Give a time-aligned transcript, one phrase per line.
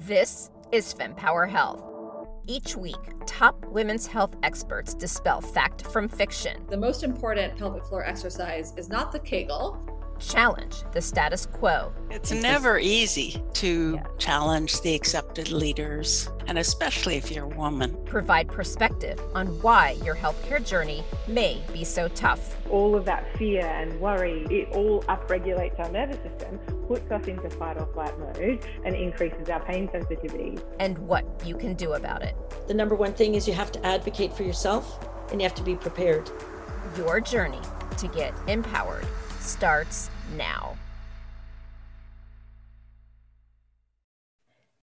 [0.00, 1.82] This is FemPower Health.
[2.46, 6.66] Each week, top women's health experts dispel fact from fiction.
[6.68, 9.80] The most important pelvic floor exercise is not the Kegel,
[10.18, 11.92] challenge the status quo.
[12.10, 14.06] It's never easy to yeah.
[14.18, 17.96] challenge the accepted leaders, and especially if you're a woman.
[18.04, 22.56] Provide perspective on why your healthcare journey may be so tough.
[22.70, 26.25] All of that fear and worry, it all upregulates our nervous system,
[26.86, 30.58] puts us into fight or flight mode, and increases our pain sensitivity.
[30.80, 32.36] And what you can do about it.
[32.68, 34.98] The number one thing is you have to advocate for yourself
[35.30, 36.30] and you have to be prepared.
[36.96, 37.60] Your journey
[37.98, 39.06] to get empowered
[39.40, 40.76] starts now.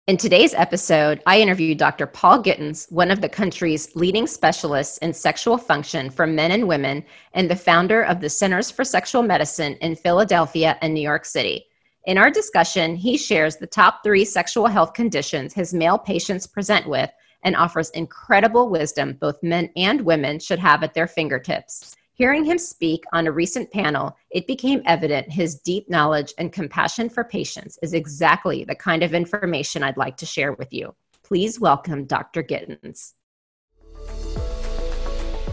[0.08, 2.08] In today's episode, I interviewed Dr.
[2.08, 7.04] Paul Gittens, one of the country's leading specialists in sexual function for men and women,
[7.34, 11.67] and the founder of the Centers for Sexual Medicine in Philadelphia and New York City.
[12.08, 16.88] In our discussion, he shares the top three sexual health conditions his male patients present
[16.88, 17.12] with
[17.44, 21.98] and offers incredible wisdom both men and women should have at their fingertips.
[22.14, 27.10] Hearing him speak on a recent panel, it became evident his deep knowledge and compassion
[27.10, 30.96] for patients is exactly the kind of information I'd like to share with you.
[31.24, 32.42] Please welcome Dr.
[32.42, 33.16] Gittens.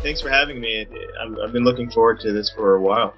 [0.04, 0.86] Thanks for having me.
[1.20, 3.12] I've been looking forward to this for a while.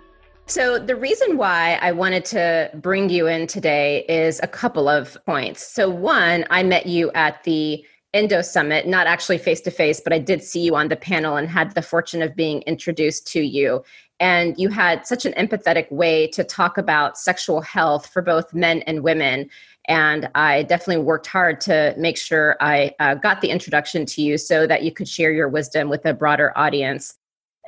[0.48, 5.16] So, the reason why I wanted to bring you in today is a couple of
[5.27, 5.66] points.
[5.66, 10.12] So, one, I met you at the Endo Summit, not actually face to face, but
[10.12, 13.41] I did see you on the panel and had the fortune of being introduced to
[13.41, 13.83] you.
[14.20, 18.83] And you had such an empathetic way to talk about sexual health for both men
[18.83, 19.50] and women.
[19.89, 24.39] And I definitely worked hard to make sure I uh, got the introduction to you
[24.39, 27.17] so that you could share your wisdom with a broader audience.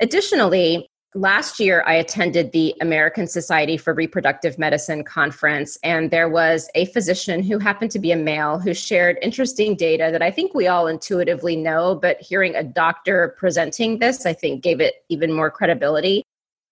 [0.01, 6.69] Additionally, last year i attended the american society for reproductive medicine conference and there was
[6.75, 10.53] a physician who happened to be a male who shared interesting data that i think
[10.53, 15.33] we all intuitively know but hearing a doctor presenting this i think gave it even
[15.33, 16.23] more credibility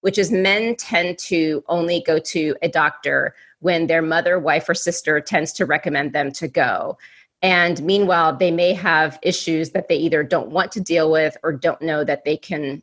[0.02, 4.74] which is men tend to only go to a doctor when their mother wife or
[4.74, 6.98] sister tends to recommend them to go.
[7.42, 11.52] And meanwhile they may have issues that they either don't want to deal with or
[11.52, 12.82] don't know that they can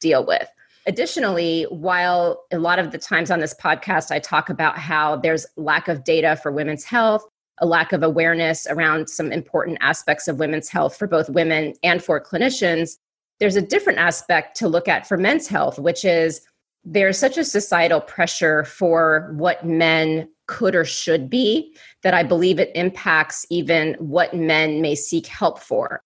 [0.00, 0.48] deal with
[0.86, 5.46] Additionally, while a lot of the times on this podcast, I talk about how there's
[5.56, 7.22] lack of data for women's health,
[7.58, 12.02] a lack of awareness around some important aspects of women's health for both women and
[12.02, 12.96] for clinicians,
[13.40, 16.42] there's a different aspect to look at for men's health, which is
[16.84, 22.58] there's such a societal pressure for what men could or should be that I believe
[22.58, 26.02] it impacts even what men may seek help for.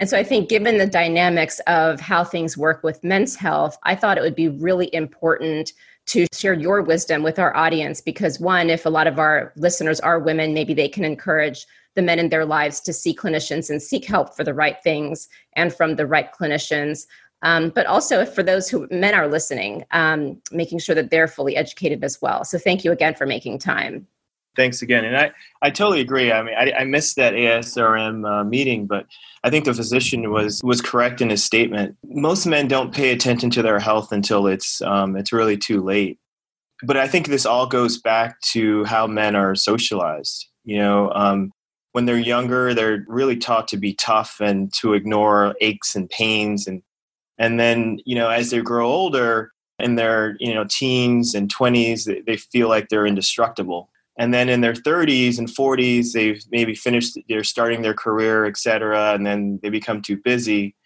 [0.00, 3.94] And so I think, given the dynamics of how things work with men's health, I
[3.94, 5.74] thought it would be really important
[6.06, 10.00] to share your wisdom with our audience because, one, if a lot of our listeners
[10.00, 11.66] are women, maybe they can encourage
[11.96, 15.28] the men in their lives to see clinicians and seek help for the right things
[15.54, 17.06] and from the right clinicians.
[17.42, 21.56] Um, but also, for those who men are listening, um, making sure that they're fully
[21.56, 22.46] educated as well.
[22.46, 24.06] So, thank you again for making time
[24.56, 25.04] thanks again.
[25.04, 26.32] And I, I totally agree.
[26.32, 29.06] I mean, I, I missed that ASRM uh, meeting, but
[29.44, 31.96] I think the physician was was correct in his statement.
[32.04, 36.18] Most men don't pay attention to their health until it's um, it's really too late.
[36.82, 40.46] But I think this all goes back to how men are socialized.
[40.64, 41.52] You know, um,
[41.92, 46.66] when they're younger, they're really taught to be tough and to ignore aches and pains,
[46.66, 46.82] and
[47.38, 52.04] and then you know as they grow older in their you know teens and 20s
[52.04, 53.89] they, they feel like they're indestructible
[54.20, 58.58] and then in their 30s and 40s they've maybe finished they're starting their career et
[58.58, 60.76] cetera and then they become too busy.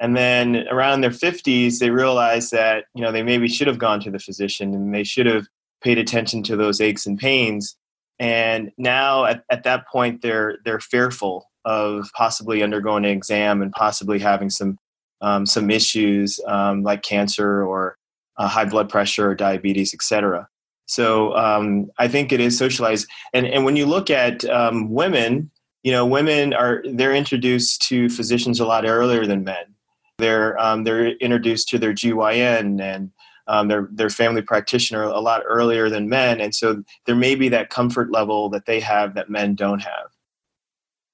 [0.00, 4.00] And then around their 50s they realize that you know they maybe should have gone
[4.00, 5.46] to the physician and they should have
[5.82, 7.76] paid attention to those aches and pains.
[8.18, 13.70] And now at, at that point they're they're fearful of possibly undergoing an exam and
[13.72, 14.78] possibly having some
[15.20, 17.96] um, some issues um, like cancer or
[18.36, 20.48] uh, high blood pressure or diabetes etc
[20.90, 23.06] so um, I think it is socialized.
[23.32, 25.48] And and when you look at um, women,
[25.84, 29.76] you know, women are they're introduced to physicians a lot earlier than men.
[30.18, 33.12] They're um, they're introduced to their GYN and
[33.46, 37.48] um, their their family practitioner a lot earlier than men, and so there may be
[37.50, 40.10] that comfort level that they have that men don't have.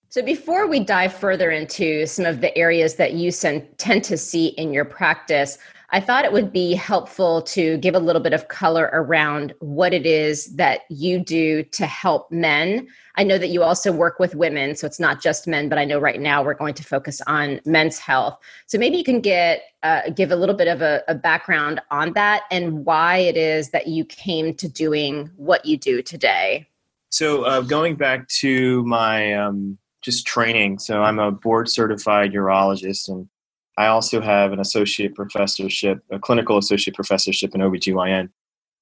[0.08, 4.46] So, before we dive further into some of the areas that you tend to see
[4.56, 5.58] in your practice,
[5.96, 9.94] I thought it would be helpful to give a little bit of color around what
[9.94, 12.86] it is that you do to help men.
[13.14, 15.86] I know that you also work with women, so it's not just men, but I
[15.86, 18.38] know right now we're going to focus on men's health.
[18.66, 22.12] So maybe you can get uh, give a little bit of a, a background on
[22.12, 26.68] that and why it is that you came to doing what you do today.
[27.08, 33.08] So uh, going back to my um, just training, so I'm a board certified urologist,
[33.08, 33.30] and
[33.76, 38.30] I also have an associate professorship, a clinical associate professorship in OBGYN.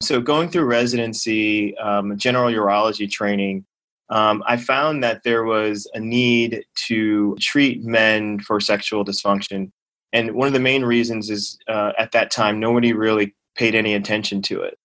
[0.02, 3.64] So going through residency, um, general urology training,
[4.10, 9.70] um, I found that there was a need to treat men for sexual dysfunction.
[10.12, 13.94] And one of the main reasons is uh, at that time, nobody really paid any
[13.94, 14.78] attention to it.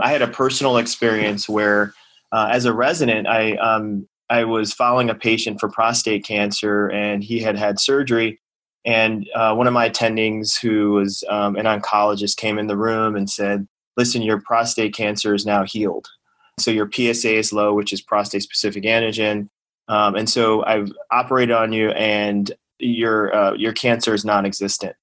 [0.00, 1.94] I had a personal experience where,
[2.30, 7.24] uh, as a resident, I, um, I was following a patient for prostate cancer, and
[7.24, 8.38] he had had surgery.
[8.84, 13.16] And uh, one of my attendings, who was um, an oncologist, came in the room
[13.16, 13.66] and said,
[13.96, 16.08] Listen, your prostate cancer is now healed.
[16.58, 19.48] So your PSA is low, which is prostate specific antigen.
[19.88, 24.94] Um, and so I've operated on you, and your uh, your cancer is non-existent.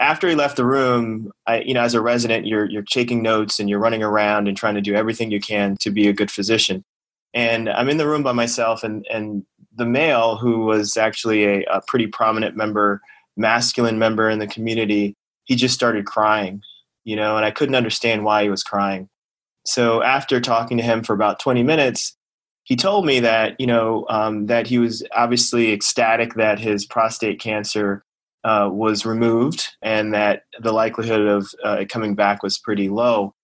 [0.00, 3.60] After he left the room, I, you know, as a resident, you're you're taking notes
[3.60, 6.30] and you're running around and trying to do everything you can to be a good
[6.30, 6.84] physician.
[7.32, 11.64] And I'm in the room by myself, and and the male who was actually a,
[11.70, 13.00] a pretty prominent member,
[13.36, 15.14] masculine member in the community,
[15.44, 16.62] he just started crying,
[17.04, 19.08] you know, and I couldn't understand why he was crying.
[19.66, 22.16] So after talking to him for about 20 minutes,
[22.64, 27.38] he told me that you know um, that he was obviously ecstatic that his prostate
[27.40, 28.02] cancer
[28.42, 33.34] uh, was removed and that the likelihood of uh, it coming back was pretty low.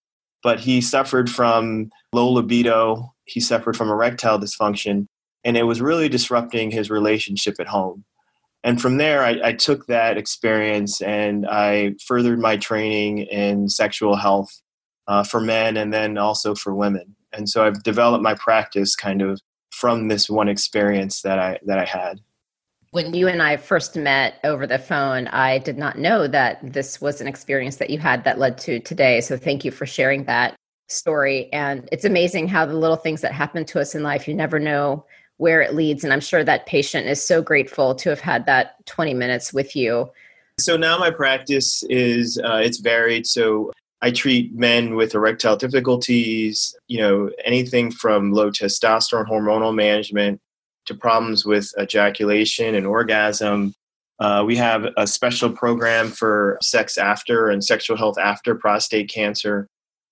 [0.43, 3.15] But he suffered from low libido.
[3.25, 5.07] He suffered from erectile dysfunction,
[5.45, 8.05] and it was really disrupting his relationship at home.
[8.63, 14.17] And from there, I, I took that experience and I furthered my training in sexual
[14.17, 14.61] health
[15.09, 17.17] uh, for men and then also for women.
[17.33, 19.41] And so I've developed my practice kind of
[19.71, 22.21] from this one experience that I that I had.
[22.91, 27.01] When you and I first met over the phone, I did not know that this
[27.01, 29.21] was an experience that you had that led to today.
[29.21, 30.57] So thank you for sharing that
[30.89, 31.49] story.
[31.53, 34.59] And it's amazing how the little things that happen to us in life, you never
[34.59, 35.07] know
[35.41, 36.05] where it leads.
[36.05, 39.75] And I'm sure that patient is so grateful to have had that 20 minutes with
[39.75, 40.11] you.
[40.59, 43.27] So now my practice is uh, it's varied.
[43.27, 43.73] So
[44.03, 50.41] I treat men with erectile difficulties, you know, anything from low testosterone hormonal management
[50.85, 53.73] to problems with ejaculation and orgasm.
[54.19, 59.67] Uh, we have a special program for sex after and sexual health after prostate cancer.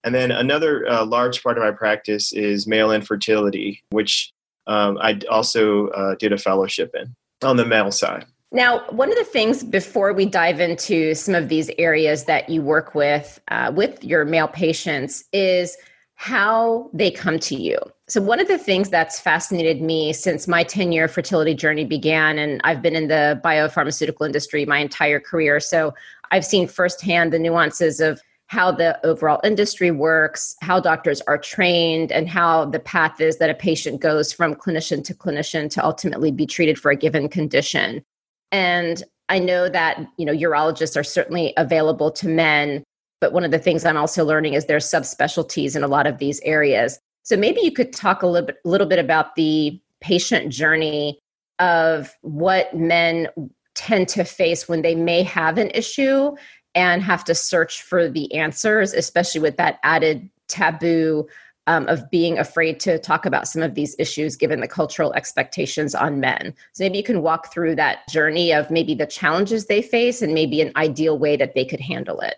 [0.04, 4.32] And then another uh, large part of my practice is male infertility, which
[4.68, 8.26] um, I also uh, did a fellowship in on the male side.
[8.50, 12.62] Now, one of the things before we dive into some of these areas that you
[12.62, 15.76] work with uh, with your male patients is
[16.14, 17.78] how they come to you.
[18.08, 22.38] So, one of the things that's fascinated me since my 10 year fertility journey began,
[22.38, 25.60] and I've been in the biopharmaceutical industry my entire career.
[25.60, 25.94] So,
[26.30, 32.10] I've seen firsthand the nuances of how the overall industry works, how doctors are trained,
[32.10, 36.32] and how the path is that a patient goes from clinician to clinician to ultimately
[36.32, 38.02] be treated for a given condition.
[38.50, 42.82] And I know that, you know, urologists are certainly available to men,
[43.20, 46.16] but one of the things I'm also learning is there's subspecialties in a lot of
[46.16, 46.98] these areas.
[47.24, 51.18] So maybe you could talk a little bit, little bit about the patient journey
[51.58, 53.28] of what men
[53.74, 56.34] tend to face when they may have an issue
[56.74, 61.26] and have to search for the answers, especially with that added taboo
[61.66, 65.94] um, of being afraid to talk about some of these issues given the cultural expectations
[65.94, 66.54] on men.
[66.72, 70.32] So maybe you can walk through that journey of maybe the challenges they face and
[70.32, 72.36] maybe an ideal way that they could handle it.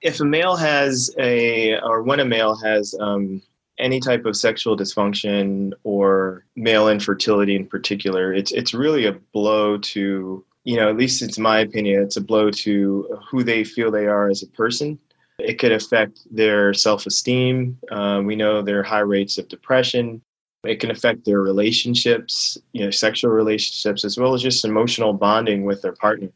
[0.00, 3.42] If a male has a, or when a male has um,
[3.78, 9.78] any type of sexual dysfunction or male infertility in particular, it's it's really a blow
[9.78, 13.90] to you know at least it's my opinion it's a blow to who they feel
[13.90, 14.98] they are as a person
[15.38, 17.78] it could affect their self esteem.
[17.90, 20.20] Um, we know there are high rates of depression.
[20.64, 25.64] It can affect their relationships, you know, sexual relationships, as well as just emotional bonding
[25.64, 26.30] with their partner,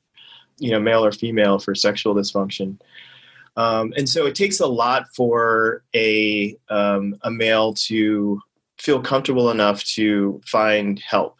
[0.58, 2.80] you know, male or female for sexual dysfunction.
[3.56, 8.40] Um, and so it takes a lot for a, um, a male to
[8.78, 11.38] feel comfortable enough to find help.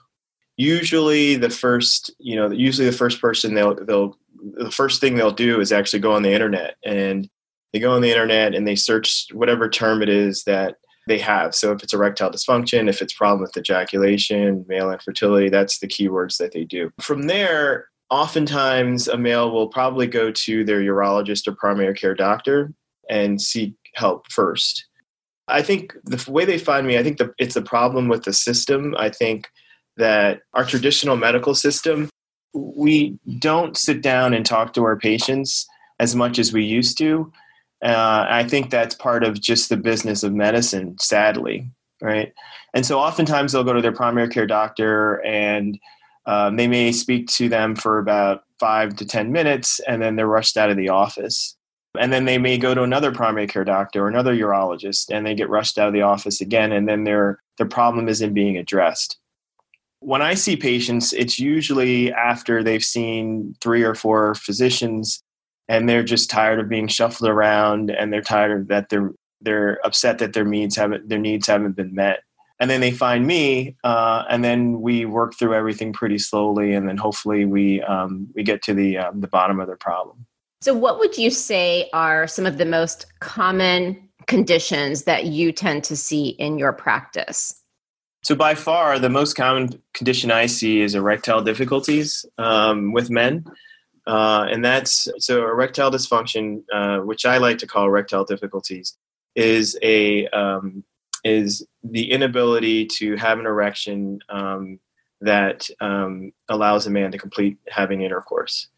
[0.57, 4.17] Usually, the first, you know, usually the first person they'll, they'll,
[4.55, 7.29] the first thing they'll do is actually go on the internet and
[7.73, 10.77] they go on the internet and they search whatever term it is that
[11.09, 11.55] they have.
[11.55, 16.37] So if it's erectile dysfunction, if it's problem with ejaculation, male infertility, that's the keywords
[16.39, 16.93] that they do.
[17.01, 22.73] From there, oftentimes a male will probably go to their urologist or primary care doctor
[23.09, 24.87] and seek help first.
[25.49, 28.33] I think the way they find me, I think the, it's a problem with the
[28.33, 28.95] system.
[28.97, 29.49] I think
[29.97, 32.09] that our traditional medical system,
[32.55, 35.67] we don't sit down and talk to our patients
[35.99, 37.33] as much as we used to.
[37.83, 41.69] Uh, I think that's part of just the business of medicine, sadly.
[42.01, 42.33] right?
[42.75, 45.79] And so oftentimes they'll go to their primary care doctor and
[46.27, 50.27] um, they may speak to them for about five to 10 minutes and then they're
[50.27, 51.57] rushed out of the office.
[51.99, 55.35] And then they may go to another primary care doctor or another urologist and they
[55.35, 59.19] get rushed out of the office again and then their, their problem isn't being addressed.
[60.03, 65.23] When I see patients, it's usually after they've seen three or four physicians
[65.69, 69.85] and they're just tired of being shuffled around and they're tired of that they're they're
[69.85, 72.21] upset that their needs haven't their needs haven't been met.
[72.59, 76.89] And then they find me uh, and then we work through everything pretty slowly and
[76.89, 80.27] then hopefully we um, we get to the um, the bottom of their problem.
[80.63, 85.85] So what would you say are some of the most common conditions that you tend
[85.85, 87.62] to see in your practice
[88.23, 93.45] so by far the most common condition i see is erectile difficulties um, with men
[94.07, 98.97] uh, and that's so erectile dysfunction uh, which i like to call erectile difficulties
[99.35, 100.85] is a um,
[101.25, 104.79] is the inability to have an erection um,
[105.21, 108.69] that um, allows a man to complete having intercourse.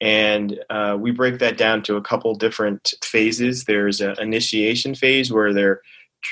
[0.00, 3.64] And uh, we break that down to a couple different phases.
[3.64, 5.80] There's an initiation phase where they're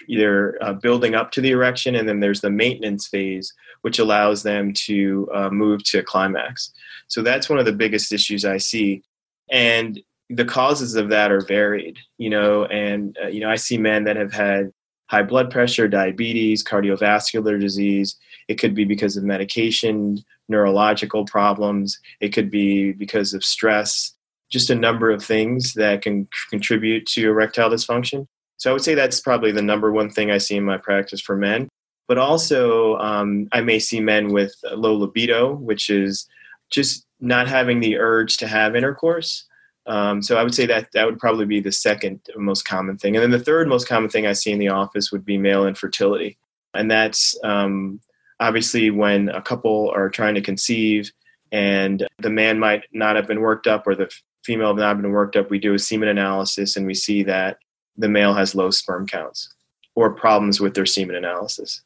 [0.08, 4.42] they're uh, building up to the erection, and then there's the maintenance phase, which allows
[4.42, 6.72] them to uh, move to climax.
[7.08, 9.02] So that's one of the biggest issues I see.
[9.50, 13.76] And the causes of that are varied, you know, and, uh, you know, I see
[13.76, 14.72] men that have had
[15.08, 18.16] high blood pressure, diabetes, cardiovascular disease.
[18.49, 20.18] It could be because of medication,
[20.49, 21.99] neurological problems.
[22.20, 24.14] It could be because of stress,
[24.50, 28.26] just a number of things that can contribute to erectile dysfunction.
[28.62, 31.21] So I would say that's probably the number one thing I see in my practice
[31.21, 31.69] for men.
[32.07, 36.28] But also, um, I may see men with low libido, which is
[36.71, 39.47] just not having the urge to have intercourse.
[39.87, 43.16] Um, so I would say that that would probably be the second most common thing.
[43.16, 45.66] And then the third most common thing I see in the office would be male
[45.66, 46.38] infertility.
[46.73, 48.00] And that's um,
[48.38, 51.11] obviously when a couple are trying to conceive
[51.50, 54.09] and the man might not have been worked up or the
[54.45, 57.57] female have not been worked up, we do a semen analysis and we see that
[57.96, 59.52] the male has low sperm counts
[59.94, 61.82] or problems with their semen analysis.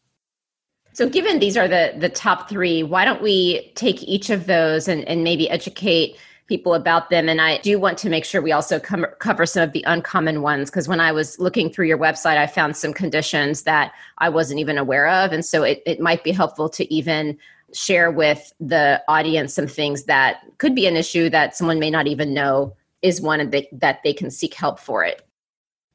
[0.93, 4.89] So, given these are the the top three, why don't we take each of those
[4.89, 7.29] and, and maybe educate people about them.
[7.29, 10.43] And I do want to make sure we also com- cover some of the uncommon
[10.43, 14.29] ones because when I was looking through your website, I found some conditions that I
[14.29, 15.33] wasn't even aware of.
[15.33, 17.37] And so it, it might be helpful to even
[17.73, 22.07] share with the audience some things that could be an issue that someone may not
[22.07, 25.26] even know is one and they, that they can seek help for it.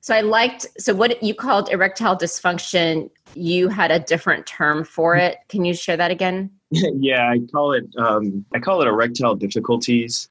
[0.01, 3.10] So I liked so what you called erectile dysfunction.
[3.36, 5.38] You had a different term for it.
[5.48, 6.50] Can you share that again?
[6.72, 10.27] yeah, I call it um, I call it erectile difficulties.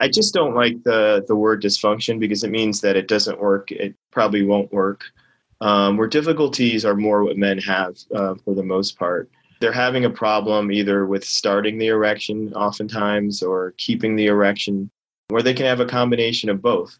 [0.00, 3.72] I just don't like the the word dysfunction because it means that it doesn't work.
[3.72, 5.04] It probably won't work.
[5.60, 9.28] Um, where difficulties are more what men have uh, for the most part.
[9.60, 14.88] They're having a problem either with starting the erection, oftentimes, or keeping the erection,
[15.30, 16.96] or they can have a combination of both.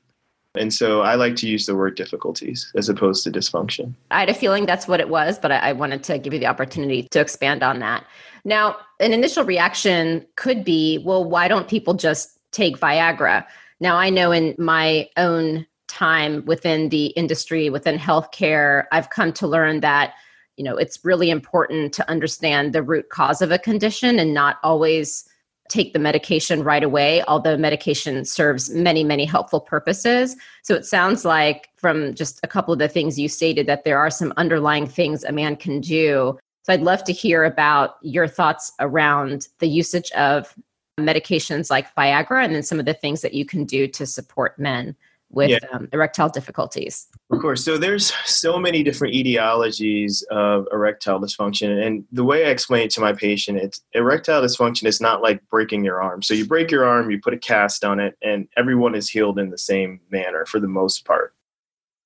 [0.54, 3.94] And so I like to use the word difficulties as opposed to dysfunction.
[4.10, 6.38] I had a feeling that's what it was, but I, I wanted to give you
[6.38, 8.04] the opportunity to expand on that.
[8.44, 13.44] Now, an initial reaction could be well, why don't people just take Viagra.
[13.80, 19.46] Now, I know in my own time within the industry, within healthcare, I've come to
[19.46, 20.14] learn that
[20.56, 24.58] you know it's really important to understand the root cause of a condition and not
[24.62, 25.27] always
[25.68, 30.36] take the medication right away although medication serves many many helpful purposes.
[30.62, 33.98] So it sounds like from just a couple of the things you stated that there
[33.98, 36.38] are some underlying things a man can do.
[36.62, 40.54] So i'd love to hear about your thoughts around the usage of
[40.98, 44.58] medications like Viagra and then some of the things that you can do to support
[44.58, 44.96] men
[45.30, 45.58] with yeah.
[45.72, 47.06] um, erectile difficulties.
[47.30, 47.64] Of course.
[47.64, 51.86] So there's so many different etiologies of erectile dysfunction.
[51.86, 55.40] And the way I explain it to my patient, it's erectile dysfunction is not like
[55.50, 56.22] breaking your arm.
[56.22, 59.38] So you break your arm, you put a cast on it, and everyone is healed
[59.38, 61.34] in the same manner for the most part.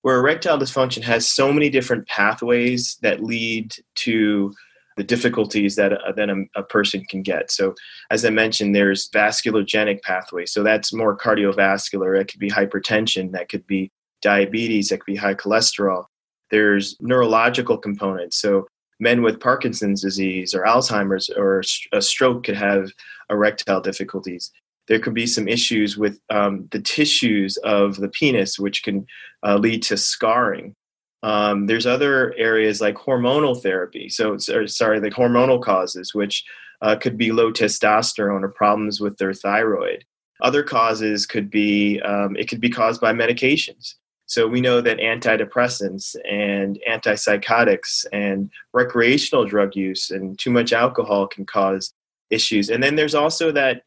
[0.02, 4.52] Where erectile dysfunction has so many different pathways that lead to
[4.96, 7.50] the difficulties that, uh, that a, a, person can get.
[7.50, 7.74] So,
[8.10, 10.52] as I mentioned, there's vasculogenic pathways.
[10.52, 12.20] So, that's more cardiovascular.
[12.20, 16.04] It could be hypertension, that could be diabetes, that could be high cholesterol.
[16.50, 18.40] There's neurological components.
[18.40, 18.66] So,
[19.00, 22.90] men with Parkinson's disease or Alzheimer's or a stroke could have
[23.30, 24.52] erectile difficulties.
[24.88, 29.06] There could be some issues with um, the tissues of the penis, which can
[29.44, 30.74] uh, lead to scarring.
[31.22, 34.08] Um, there's other areas like hormonal therapy.
[34.08, 36.44] So, sorry, the hormonal causes, which
[36.80, 40.04] uh, could be low testosterone or problems with their thyroid.
[40.40, 43.94] Other causes could be um, it could be caused by medications.
[44.26, 51.26] So we know that antidepressants and antipsychotics and recreational drug use and too much alcohol
[51.26, 51.92] can cause
[52.30, 52.70] issues.
[52.70, 53.82] And then there's also that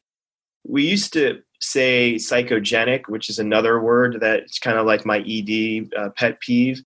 [0.64, 5.90] we used to say psychogenic, which is another word that's kind of like my ED
[5.98, 6.84] uh, pet peeve.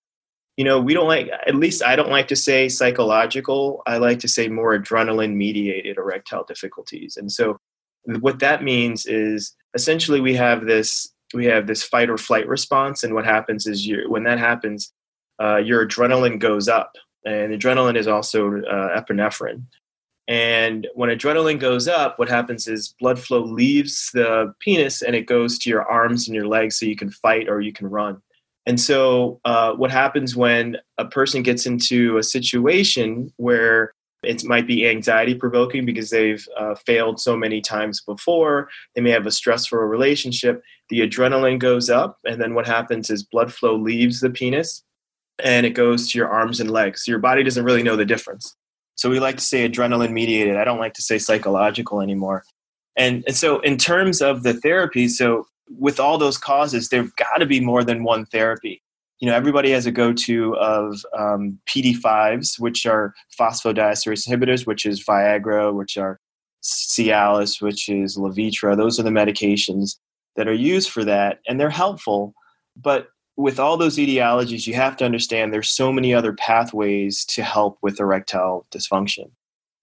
[0.60, 3.82] You know, we don't like, at least I don't like to say psychological.
[3.86, 7.16] I like to say more adrenaline mediated erectile difficulties.
[7.16, 7.56] And so
[8.04, 13.02] what that means is essentially we have this we have this fight or flight response
[13.02, 14.92] and what happens is you when that happens
[15.42, 16.92] uh, your adrenaline goes up
[17.24, 19.62] and adrenaline is also uh, epinephrine
[20.28, 25.26] and when adrenaline goes up what happens is blood flow leaves the penis and it
[25.26, 28.20] goes to your arms and your legs so you can fight or you can run
[28.66, 34.66] and so uh, what happens when a person gets into a situation where it might
[34.66, 38.68] be anxiety provoking because they've uh, failed so many times before.
[38.94, 40.62] They may have a stressful relationship.
[40.90, 44.82] The adrenaline goes up, and then what happens is blood flow leaves the penis
[45.42, 47.04] and it goes to your arms and legs.
[47.04, 48.54] So your body doesn't really know the difference.
[48.94, 50.56] So we like to say adrenaline mediated.
[50.56, 52.44] I don't like to say psychological anymore.
[52.96, 57.38] And, and so, in terms of the therapy, so with all those causes, there've got
[57.38, 58.82] to be more than one therapy
[59.20, 65.04] you know everybody has a go-to of um, PD5s, which are phosphodiesterase inhibitors, which is
[65.04, 66.18] Viagra, which are
[66.62, 68.76] Cialis, which is Levitra.
[68.76, 69.96] Those are the medications
[70.36, 72.32] that are used for that, and they're helpful.
[72.74, 77.42] But with all those etiologies, you have to understand there's so many other pathways to
[77.42, 79.30] help with erectile dysfunction.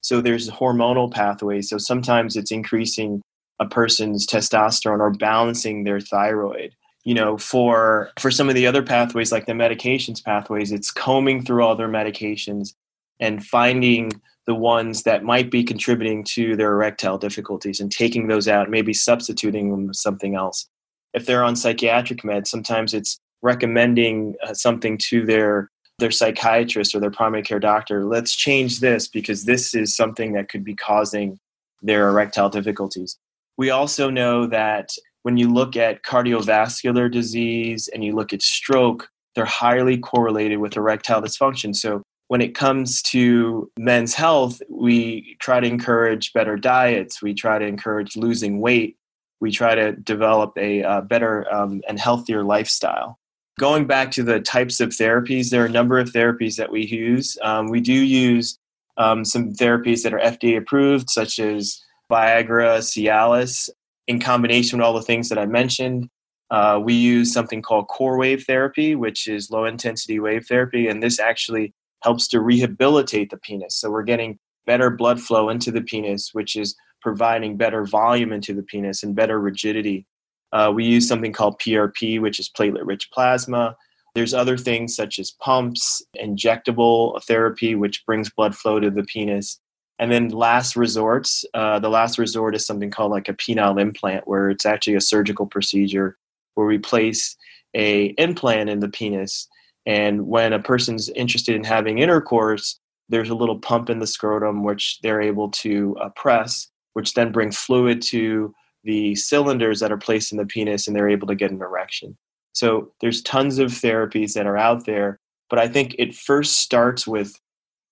[0.01, 1.70] So there's hormonal pathways.
[1.70, 3.22] So sometimes it's increasing
[3.59, 8.83] a person's testosterone or balancing their thyroid you know for for some of the other
[8.83, 12.73] pathways like the medications pathways it's combing through all their medications
[13.19, 14.11] and finding
[14.45, 18.93] the ones that might be contributing to their erectile difficulties and taking those out maybe
[18.93, 20.67] substituting them with something else.
[21.13, 26.99] If they're on psychiatric meds sometimes it's recommending uh, something to their their psychiatrist or
[26.99, 28.05] their primary care doctor.
[28.05, 31.39] Let's change this because this is something that could be causing
[31.82, 33.17] their erectile difficulties
[33.58, 34.91] we also know that
[35.24, 40.78] when you look at cardiovascular disease and you look at stroke, they're highly correlated with
[40.78, 41.76] erectile dysfunction.
[41.76, 47.22] So when it comes to men's health, we try to encourage better diets.
[47.22, 48.98] We try to encourage losing weight.
[49.39, 53.17] We try to develop a uh, better um, and healthier lifestyle.
[53.60, 56.86] Going back to the types of therapies, there are a number of therapies that we
[56.86, 57.38] use.
[57.41, 58.58] Um, we do use
[58.98, 63.70] um, some therapies that are FDA approved, such as Viagra, Cialis
[64.08, 66.10] in combination with all the things that I mentioned,
[66.50, 71.04] uh, we use something called core wave therapy, which is low intensity wave therapy, and
[71.04, 73.76] this actually helps to rehabilitate the penis.
[73.76, 78.54] So we're getting better blood flow into the penis, which is providing better volume into
[78.54, 80.06] the penis and better rigidity.
[80.54, 83.76] Uh, we use something called PRP, which is platelet rich plasma.
[84.15, 89.60] There's other things such as pumps, injectable therapy, which brings blood flow to the penis.
[89.99, 94.27] And then last resorts, uh, the last resort is something called like a penile implant,
[94.27, 96.17] where it's actually a surgical procedure
[96.53, 97.36] where we place
[97.75, 99.47] a implant in the penis.
[99.86, 102.79] And when a person's interested in having intercourse,
[103.10, 107.31] there's a little pump in the scrotum which they're able to uh, press, which then
[107.31, 111.36] brings fluid to the cylinders that are placed in the penis, and they're able to
[111.36, 112.17] get an erection.
[112.53, 117.05] So there's tons of therapies that are out there, but I think it first starts
[117.05, 117.39] with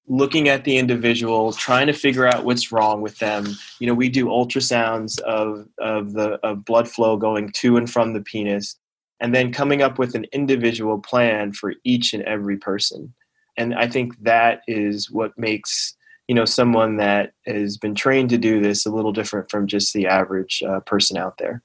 [0.07, 3.45] looking at the individual, trying to figure out what's wrong with them.
[3.79, 8.13] You know, we do ultrasounds of of the of blood flow going to and from
[8.13, 8.77] the penis,
[9.19, 13.13] and then coming up with an individual plan for each and every person.
[13.57, 15.95] And I think that is what makes
[16.27, 19.93] you know someone that has been trained to do this a little different from just
[19.93, 21.63] the average uh, person out there.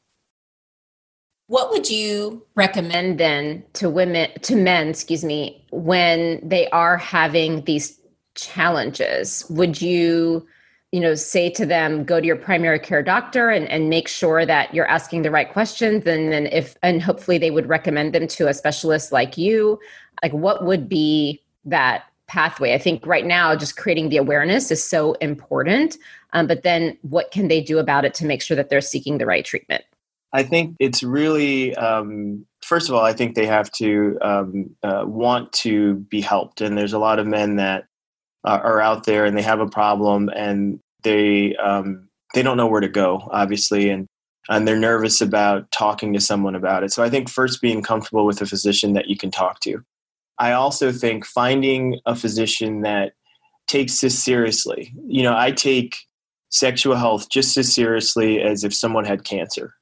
[1.46, 7.64] What would you recommend then to women to men, excuse me, when they are having
[7.64, 7.99] these
[8.40, 10.46] challenges would you
[10.92, 14.44] you know say to them go to your primary care doctor and, and make sure
[14.44, 18.26] that you're asking the right questions and then if and hopefully they would recommend them
[18.26, 19.78] to a specialist like you
[20.22, 22.72] like what would be that pathway?
[22.74, 25.96] I think right now just creating the awareness is so important
[26.32, 29.18] um, but then what can they do about it to make sure that they're seeking
[29.18, 29.84] the right treatment?
[30.32, 35.04] I think it's really um, first of all i think they have to um, uh,
[35.06, 37.86] want to be helped and there's a lot of men that
[38.44, 42.66] uh, are out there and they have a problem and they um, they don't know
[42.66, 44.06] where to go, obviously, and
[44.48, 46.92] and they're nervous about talking to someone about it.
[46.92, 49.82] So I think first being comfortable with a physician that you can talk to.
[50.38, 53.12] I also think finding a physician that
[53.68, 54.92] takes this seriously.
[55.06, 55.96] You know, I take
[56.48, 59.74] sexual health just as seriously as if someone had cancer.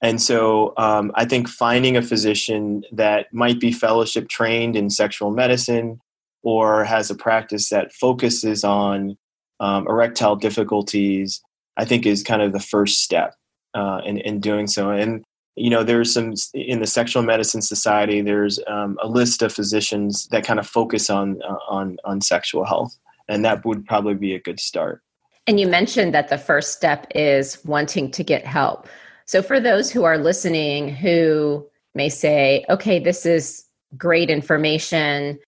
[0.00, 5.30] And so um, I think finding a physician that might be fellowship trained in sexual
[5.30, 6.00] medicine
[6.42, 9.16] or has a practice that focuses on
[9.60, 11.40] um, erectile difficulties,
[11.76, 13.34] I think is kind of the first step
[13.74, 14.90] uh, in, in doing so.
[14.90, 15.24] And,
[15.56, 20.26] you know, there's some in the Sexual Medicine Society, there's um, a list of physicians
[20.30, 22.96] that kind of focus on, uh, on, on sexual health.
[23.28, 25.00] And that would probably be a good start.
[25.46, 28.88] And you mentioned that the first step is wanting to get help.
[29.26, 33.64] So, for those who are listening who may say, okay, this is
[33.96, 35.38] great information,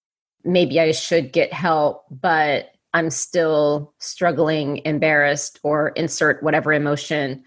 [0.45, 7.43] maybe I should get help, but I'm still struggling, embarrassed, or insert whatever emotion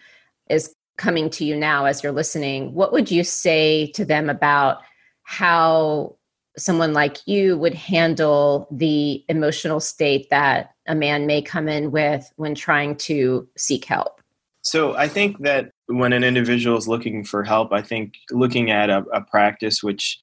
[0.49, 4.81] is coming to you now as you're listening, what would you say to them about
[5.23, 6.17] how
[6.57, 12.31] someone like you would handle the emotional state that a man may come in with
[12.37, 14.21] when trying to seek help?
[14.61, 18.89] So I think that when an individual is looking for help, I think looking at
[18.89, 20.19] a, a practice which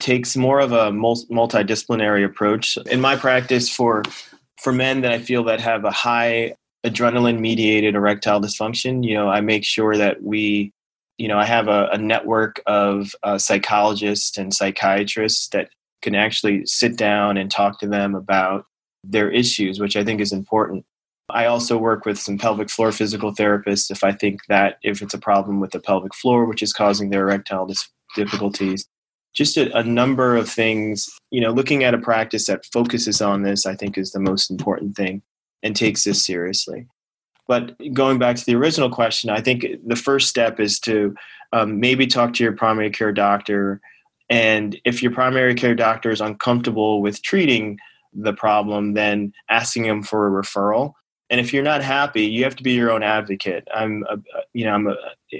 [0.00, 2.76] takes more of a multidisciplinary approach.
[2.90, 4.02] In my practice, for
[4.60, 9.28] for men that I feel that have a high adrenaline mediated erectile dysfunction, you know,
[9.28, 10.72] I make sure that we,
[11.16, 15.70] you know, I have a, a network of uh, psychologists and psychiatrists that
[16.02, 18.66] can actually sit down and talk to them about
[19.04, 20.84] their issues, which I think is important.
[21.30, 25.14] I also work with some pelvic floor physical therapists if I think that if it's
[25.14, 28.88] a problem with the pelvic floor, which is causing their erectile dis- difficulties.
[29.34, 33.42] Just a, a number of things, you know, looking at a practice that focuses on
[33.42, 35.22] this, I think is the most important thing
[35.62, 36.86] and takes this seriously.
[37.46, 41.14] But going back to the original question, I think the first step is to
[41.52, 43.80] um, maybe talk to your primary care doctor.
[44.28, 47.78] And if your primary care doctor is uncomfortable with treating
[48.12, 50.92] the problem, then asking them for a referral
[51.30, 53.66] and if you're not happy you have to be your own advocate.
[53.74, 54.18] I'm a,
[54.52, 54.96] you know i'm a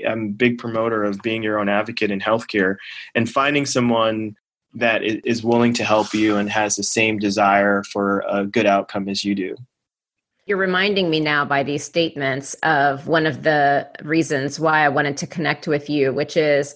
[0.07, 2.77] i'm a big promoter of being your own advocate in healthcare
[3.15, 4.37] and finding someone
[4.75, 9.09] that is willing to help you and has the same desire for a good outcome
[9.09, 9.57] as you do.
[10.45, 15.17] You're reminding me now by these statements of one of the reasons why i wanted
[15.19, 16.75] to connect with you which is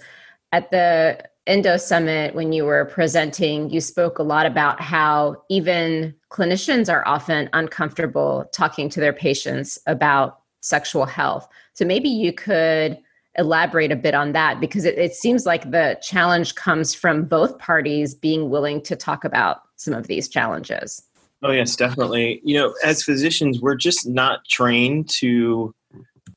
[0.52, 6.14] at the Endo Summit, when you were presenting, you spoke a lot about how even
[6.32, 11.46] clinicians are often uncomfortable talking to their patients about sexual health.
[11.74, 12.98] So maybe you could
[13.36, 17.58] elaborate a bit on that because it, it seems like the challenge comes from both
[17.58, 21.02] parties being willing to talk about some of these challenges.
[21.42, 22.40] Oh, yes, definitely.
[22.44, 25.74] You know, as physicians, we're just not trained to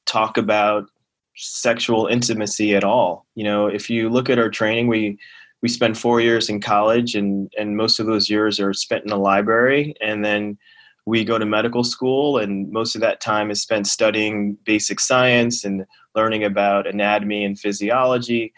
[0.05, 0.89] talk about
[1.35, 3.25] sexual intimacy at all.
[3.35, 5.19] You know, if you look at our training, we
[5.65, 9.09] we spend four years in college, and and most of those years are spent in
[9.09, 10.59] the library, and then
[11.07, 15.65] we go to medical school, and most of that time is spent studying basic science
[15.65, 18.53] and learning about anatomy and physiology.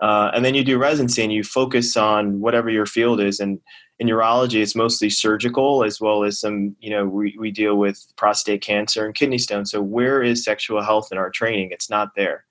[0.00, 3.60] Uh, and then you do residency, and you focus on whatever your field is, and
[3.98, 8.02] in urology it's mostly surgical as well as some you know we, we deal with
[8.16, 9.70] prostate cancer and kidney stones.
[9.70, 11.68] So where is sexual health in our training?
[11.70, 12.46] It's not there.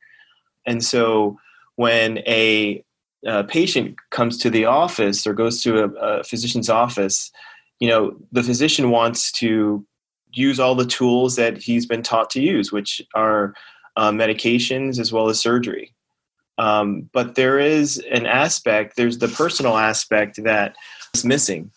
[0.67, 1.39] And so
[1.75, 2.84] when a,
[3.25, 5.87] a patient comes to the office or goes to a,
[6.19, 7.31] a physician's office
[7.79, 9.85] you know the physician wants to
[10.31, 13.53] use all the tools that he's been taught to use which are
[13.95, 15.93] uh, medications as well as surgery.
[16.57, 20.75] Um, but there is an aspect there's the personal aspect that
[21.13, 21.71] is missing.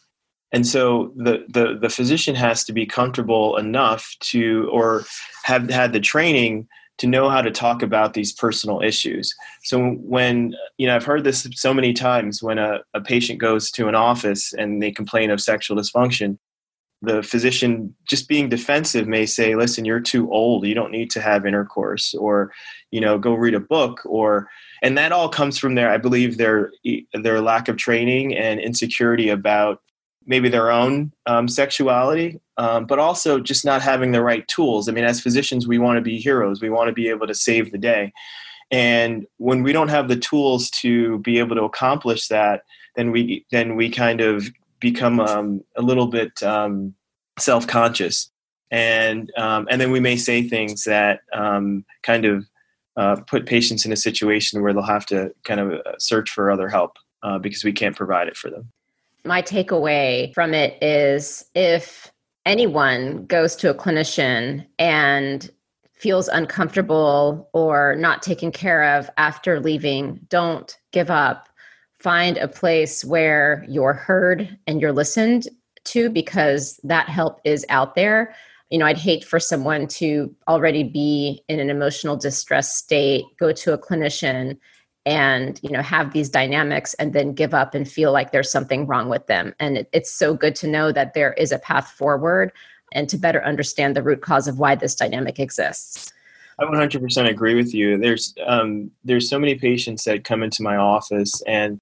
[0.53, 5.05] And so the, the the physician has to be comfortable enough to or
[5.45, 9.35] have had the training to know how to talk about these personal issues.
[9.63, 13.71] So when you know i've heard this so many times when a, a patient goes
[13.73, 16.39] to an office and they complain of sexual dysfunction
[17.01, 20.67] the physician just being defensive may say listen you're too old.
[20.67, 22.53] You don't need to have intercourse or
[22.91, 24.49] you know go read a book or
[24.83, 26.73] and that all comes from their i believe their
[27.13, 29.83] their lack of training and insecurity about
[30.29, 34.88] maybe their own um, sexuality um, but also just not having the right tools.
[34.88, 36.62] I mean as physicians we want to be heroes.
[36.62, 38.12] We want to be able to save the day.
[38.71, 42.62] And when we don't have the tools to be able to accomplish that
[42.97, 44.49] then we then we kind of
[44.81, 46.95] become um, a little bit um,
[47.38, 48.31] self-conscious.
[48.71, 52.45] And um, and then we may say things that um, kind of
[52.97, 56.51] uh, put patients in a situation where they'll have to kind of uh, search for
[56.51, 58.71] other help uh, because we can't provide it for them.
[59.29, 62.11] My takeaway from it is if
[62.47, 65.51] anyone goes to a clinician and
[65.93, 71.51] feels uncomfortable or not taken care of after leaving, don't give up.
[71.99, 75.47] Find a place where you're heard and you're listened
[75.85, 78.35] to because that help is out there.
[78.71, 83.53] you know, I'd hate for someone to already be in an emotional distress state, go
[83.53, 84.57] to a clinician
[85.09, 88.87] and you know have these dynamics and then give up and feel like there's something
[88.87, 89.55] wrong with them.
[89.59, 92.53] And it, it's so good to know that there is a path forward
[92.92, 96.12] and to better understand the root cause of why this dynamic exists.
[96.59, 97.97] I 100% agree with you.
[97.97, 101.79] There's um, there's so many patients that come into my office and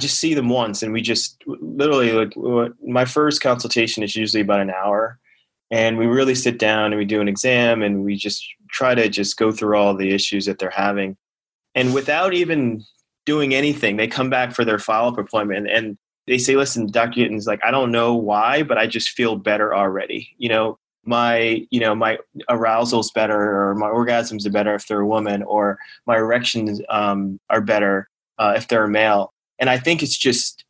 [0.00, 2.32] just see them once, and we just literally like
[2.86, 5.18] my first consultation is usually about an hour,
[5.72, 9.08] and we really sit down and we do an exam and we just try to
[9.08, 11.16] just go through all the issues that they're having,
[11.78, 12.84] and without even
[13.24, 17.20] doing anything, they come back for their follow up appointment and they say, "Listen, Dr.
[17.20, 21.66] Gittens like I don't know why, but I just feel better already." You know, my
[21.70, 22.18] you know my
[22.50, 27.40] arousal's better or my orgasms are better if they're a woman or my erections um,
[27.48, 30.64] are better uh, if they're a male and i think it's just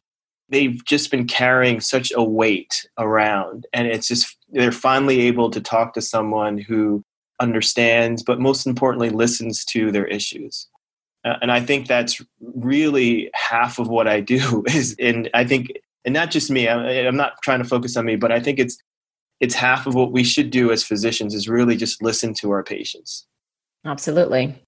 [0.49, 5.61] they've just been carrying such a weight around and it's just they're finally able to
[5.61, 7.03] talk to someone who
[7.41, 10.69] understands but most importantly listens to their issues
[11.29, 15.73] Uh, and i think that's really half of what i do is and i think
[16.05, 18.59] and not just me I, i'm not trying to focus on me but i think
[18.59, 18.79] it's
[19.41, 22.63] it's half of what we should do as physicians is really just listen to our
[22.63, 23.27] patients.
[23.85, 24.61] Absolutely.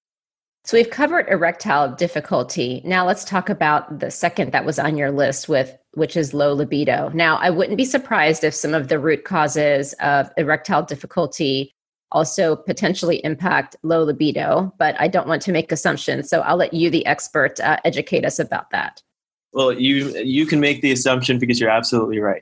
[0.63, 2.81] So we've covered erectile difficulty.
[2.85, 6.53] Now let's talk about the second that was on your list with which is low
[6.53, 7.09] libido.
[7.13, 11.73] Now I wouldn't be surprised if some of the root causes of erectile difficulty
[12.11, 16.29] also potentially impact low libido, but I don't want to make assumptions.
[16.29, 19.01] So I'll let you the expert uh, educate us about that.
[19.53, 22.41] Well, you you can make the assumption because you're absolutely right.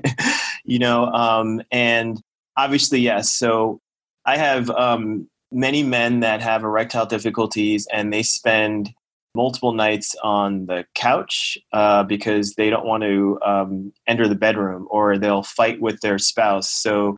[0.64, 2.20] you know, um, and
[2.56, 3.32] obviously yes.
[3.32, 3.80] So
[4.24, 8.94] I have um, many men that have erectile difficulties, and they spend
[9.34, 14.88] multiple nights on the couch uh, because they don't want to um, enter the bedroom,
[14.90, 16.70] or they'll fight with their spouse.
[16.70, 17.16] So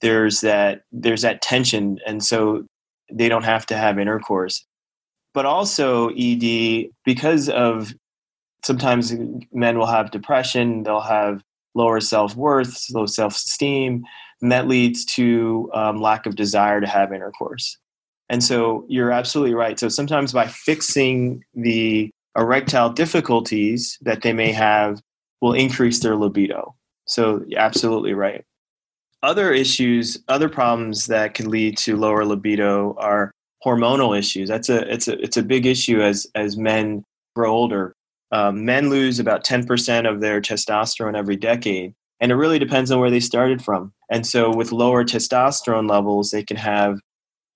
[0.00, 2.64] there's that there's that tension, and so
[3.12, 4.64] they don't have to have intercourse.
[5.32, 7.92] But also, ED, because of
[8.64, 9.14] sometimes
[9.52, 11.42] men will have depression, they'll have
[11.74, 14.04] lower self worth, low self esteem,
[14.42, 17.76] and that leads to um, lack of desire to have intercourse.
[18.28, 19.78] And so you're absolutely right.
[19.78, 25.00] So sometimes by fixing the erectile difficulties that they may have
[25.40, 26.74] will increase their libido.
[27.06, 28.44] So absolutely right.
[29.22, 33.32] Other issues, other problems that can lead to lower libido are
[33.64, 34.48] hormonal issues.
[34.48, 37.04] That's a it's a it's a big issue as as men
[37.34, 37.94] grow older.
[38.32, 41.94] Um, men lose about 10% of their testosterone every decade.
[42.20, 43.92] And it really depends on where they started from.
[44.10, 47.00] And so, with lower testosterone levels, they can have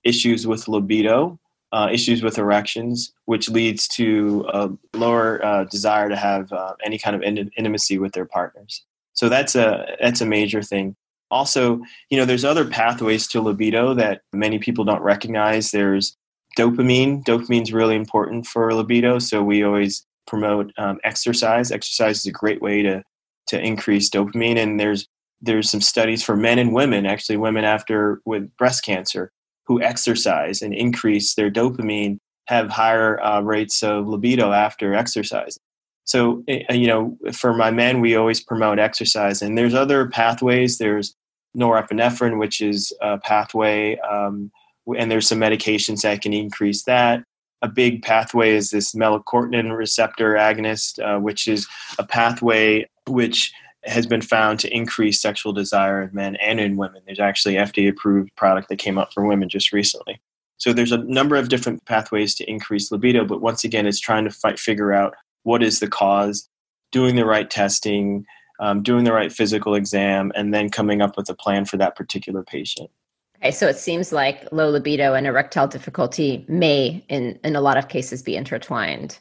[0.05, 1.39] issues with libido,
[1.73, 6.99] uh, issues with erections, which leads to a lower uh, desire to have uh, any
[6.99, 8.85] kind of in- intimacy with their partners.
[9.13, 10.97] So that's a that's a major thing.
[11.35, 15.73] Also, you know, there's other pathways to libido that many people don't recognize.
[15.73, 16.17] There's
[16.57, 17.25] dopamine.
[17.25, 21.73] Dopamine is really important for libido, so we always promote um, exercise.
[21.73, 23.03] Exercise is a great way to
[23.49, 25.09] to increase dopamine, and there's
[25.41, 29.33] there's some studies for men and women, actually women after with breast cancer
[29.67, 35.59] who exercise and increase their dopamine have higher uh, rates of libido after exercise.
[36.05, 40.79] So eh, you know, for my men, we always promote exercise, and there's other pathways.
[40.79, 41.17] There's
[41.57, 44.51] norepinephrine, which is a pathway, um,
[44.97, 47.25] and there's some medications that can increase that
[47.65, 51.67] a big pathway is this melanocortin receptor agonist, uh, which is
[51.99, 53.53] a pathway which
[53.85, 57.01] has been found to increase sexual desire in men and in women.
[57.07, 60.21] There's actually FDA approved product that came out for women just recently.
[60.59, 64.25] So there's a number of different pathways to increase libido, but once again, it's trying
[64.25, 65.15] to fight, figure out
[65.45, 66.49] what is the cause,
[66.93, 68.27] doing the right testing,
[68.61, 71.97] um, doing the right physical exam, and then coming up with a plan for that
[71.97, 72.91] particular patient.
[73.39, 77.77] Okay, so it seems like low libido and erectile difficulty may, in, in a lot
[77.77, 79.19] of cases, be intertwined.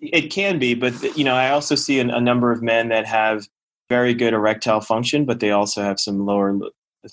[0.00, 3.06] It can be, but you know, I also see a, a number of men that
[3.06, 3.46] have
[3.88, 6.58] very good erectile function, but they also have some lower.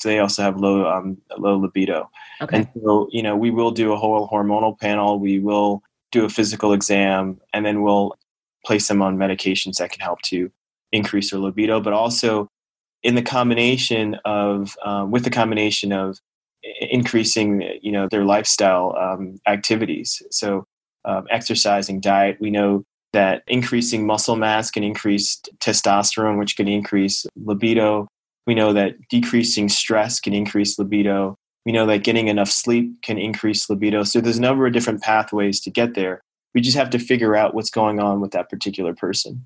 [0.04, 2.10] They also have low um, low libido,
[2.42, 2.58] okay.
[2.58, 5.20] and so you know, we will do a whole hormonal panel.
[5.20, 8.18] We will do a physical exam, and then we'll
[8.66, 10.52] place them on medications that can help to
[10.92, 12.48] increase their libido, but also
[13.04, 16.20] in the combination of uh, with the combination of
[16.82, 20.22] increasing you know their lifestyle um, activities.
[20.32, 20.66] So
[21.06, 27.26] um, exercising diet we know that increasing muscle mass can increase testosterone which can increase
[27.36, 28.08] libido.
[28.46, 31.36] We know that decreasing stress can increase libido.
[31.66, 34.04] We know that getting enough sleep can increase libido.
[34.04, 36.22] So there's a number of different pathways to get there.
[36.56, 39.46] We just have to figure out what's going on with that particular person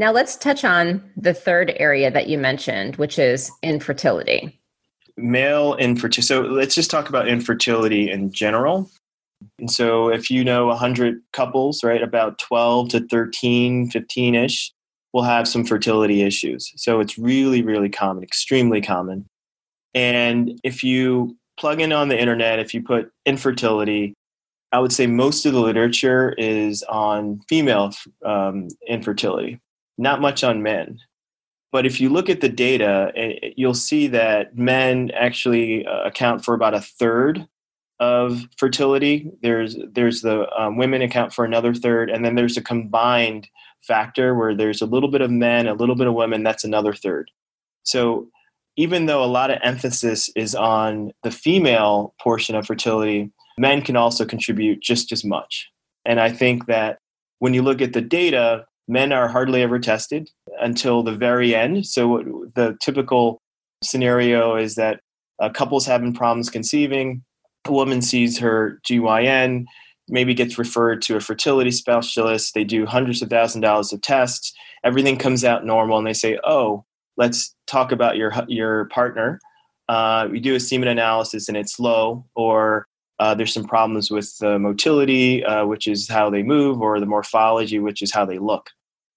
[0.00, 4.60] now let's touch on the third area that you mentioned which is infertility
[5.22, 6.22] male infertility.
[6.22, 8.90] So let's just talk about infertility in general.
[9.58, 14.72] And so if you know 100 couples, right, about 12 to 13, 15 ish
[15.12, 16.72] will have some fertility issues.
[16.76, 19.26] So it's really, really common, extremely common.
[19.94, 24.14] And if you plug in on the internet, if you put infertility,
[24.72, 27.92] I would say most of the literature is on female
[28.24, 29.58] um, infertility,
[30.00, 30.98] not much on men.
[31.72, 33.12] But if you look at the data,
[33.56, 37.46] you'll see that men actually uh, account for about a third
[38.00, 39.30] of fertility.
[39.42, 43.46] There's there's the um, women account for another third, and then there's a combined
[43.82, 46.42] factor where there's a little bit of men, a little bit of women.
[46.42, 47.30] That's another third.
[47.84, 48.28] So
[48.76, 53.96] even though a lot of emphasis is on the female portion of fertility, men can
[53.96, 55.68] also contribute just as much.
[56.04, 56.98] And I think that
[57.38, 61.86] when you look at the data, men are hardly ever tested until the very end.
[61.86, 63.40] So the typical
[63.82, 65.00] scenario is that
[65.40, 67.22] a couple's having problems conceiving,
[67.66, 69.64] a woman sees her GYN,
[70.08, 72.52] maybe gets referred to a fertility specialist.
[72.52, 74.52] They do hundreds of thousand dollars of tests.
[74.84, 76.84] Everything comes out normal, and they say, "Oh,
[77.16, 79.40] let's talk about your your partner."
[79.88, 82.86] Uh, we do a semen analysis, and it's low, or
[83.20, 87.06] uh, there's some problems with the motility, uh, which is how they move, or the
[87.06, 88.70] morphology, which is how they look.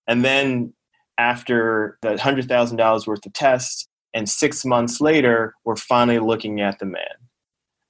[0.08, 0.74] And then
[1.18, 6.62] after the hundred thousand dollars worth of tests, and six months later, we're finally looking
[6.62, 7.16] at the man.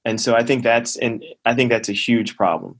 [0.05, 2.79] And so I think that's and I think that's a huge problem.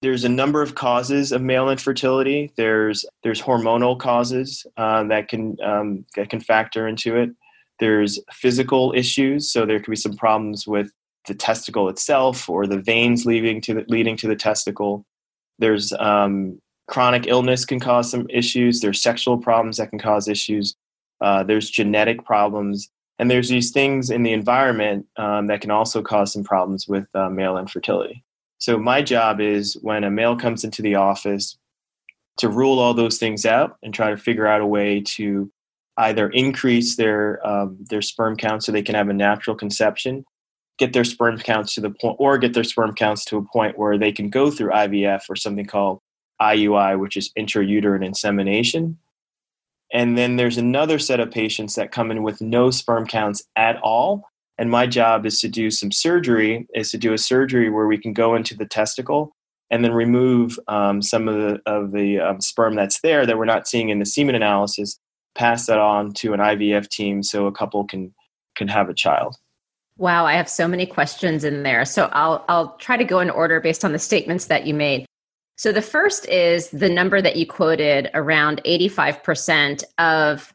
[0.00, 2.52] There's a number of causes of male infertility.
[2.56, 7.30] There's there's hormonal causes uh, that can um, that can factor into it.
[7.80, 10.90] There's physical issues, so there could be some problems with
[11.26, 15.04] the testicle itself or the veins leading to the, leading to the testicle.
[15.58, 18.80] There's um, chronic illness can cause some issues.
[18.80, 20.74] There's sexual problems that can cause issues.
[21.20, 26.02] Uh, there's genetic problems, and there's these things in the environment um, that can also
[26.02, 28.24] cause some problems with uh, male infertility.
[28.58, 31.56] So my job is when a male comes into the office
[32.38, 35.50] to rule all those things out and try to figure out a way to
[35.98, 40.24] either increase their um, their sperm count so they can have a natural conception
[40.78, 43.76] get their sperm counts to the point, or get their sperm counts to a point
[43.76, 46.00] where they can go through IVF or something called
[46.40, 48.96] IUI, which is intrauterine insemination.
[49.92, 53.76] And then there's another set of patients that come in with no sperm counts at
[53.82, 54.22] all.
[54.56, 57.98] And my job is to do some surgery, is to do a surgery where we
[57.98, 59.32] can go into the testicle
[59.70, 63.44] and then remove um, some of the of the um, sperm that's there that we're
[63.44, 64.98] not seeing in the semen analysis.
[65.34, 68.14] Pass that on to an IVF team so a couple can
[68.56, 69.36] can have a child.
[69.96, 71.84] Wow, I have so many questions in there.
[71.84, 75.06] So I'll I'll try to go in order based on the statements that you made.
[75.56, 80.54] So the first is the number that you quoted around 85% of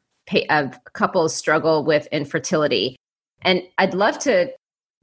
[0.49, 2.95] of couples struggle with infertility.
[3.41, 4.51] And I'd love to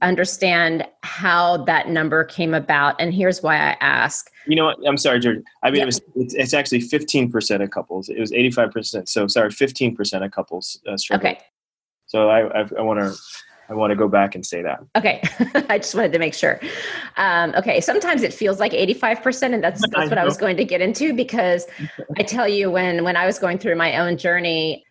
[0.01, 4.31] understand how that number came about and here's why I ask.
[4.47, 4.77] You know what?
[4.87, 5.39] I'm sorry, George.
[5.63, 5.83] I mean, yeah.
[5.83, 8.09] it was, it's, it's, actually 15% of couples.
[8.09, 9.07] It was 85%.
[9.07, 11.29] So sorry, 15% of couples uh, struggle.
[11.29, 11.39] Okay.
[12.07, 13.17] So I, I, I want to
[13.71, 14.81] I want to go back and say that.
[14.97, 15.21] Okay,
[15.69, 16.59] I just wanted to make sure.
[17.15, 20.57] Um, okay, sometimes it feels like eighty-five percent, and that's that's what I was going
[20.57, 21.65] to get into because
[22.17, 24.83] I tell you when when I was going through my own journey,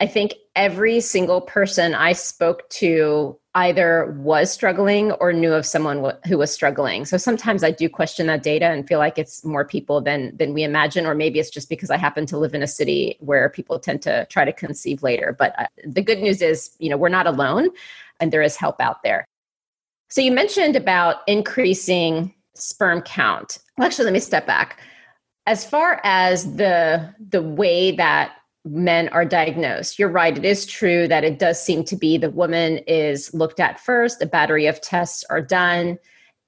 [0.00, 6.12] I think every single person I spoke to either was struggling or knew of someone
[6.26, 7.06] who was struggling.
[7.06, 10.52] So sometimes I do question that data and feel like it's more people than than
[10.52, 13.48] we imagine, or maybe it's just because I happen to live in a city where
[13.48, 15.34] people tend to try to conceive later.
[15.36, 17.70] But uh, the good news is, you know, we're not alone
[18.20, 19.26] and there is help out there.
[20.10, 23.58] So you mentioned about increasing sperm count.
[23.80, 24.80] Actually, let me step back.
[25.46, 28.36] As far as the the way that
[28.66, 30.36] men are diagnosed, you're right.
[30.36, 34.20] It is true that it does seem to be the woman is looked at first.
[34.20, 35.98] A battery of tests are done,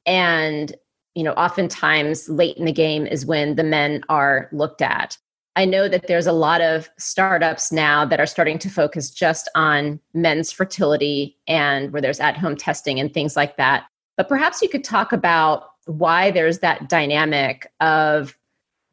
[0.05, 0.75] and
[1.15, 5.19] you know, oftentimes late in the game is when the men are looked at.
[5.57, 9.51] I know that there's a lot of startups now that are starting to focus just
[9.57, 13.87] on men's fertility and where there's at home testing and things like that.
[14.17, 18.37] But perhaps you could talk about why there's that dynamic of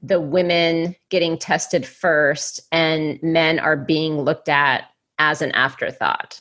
[0.05, 4.85] the women getting tested first and men are being looked at
[5.19, 6.39] as an afterthought.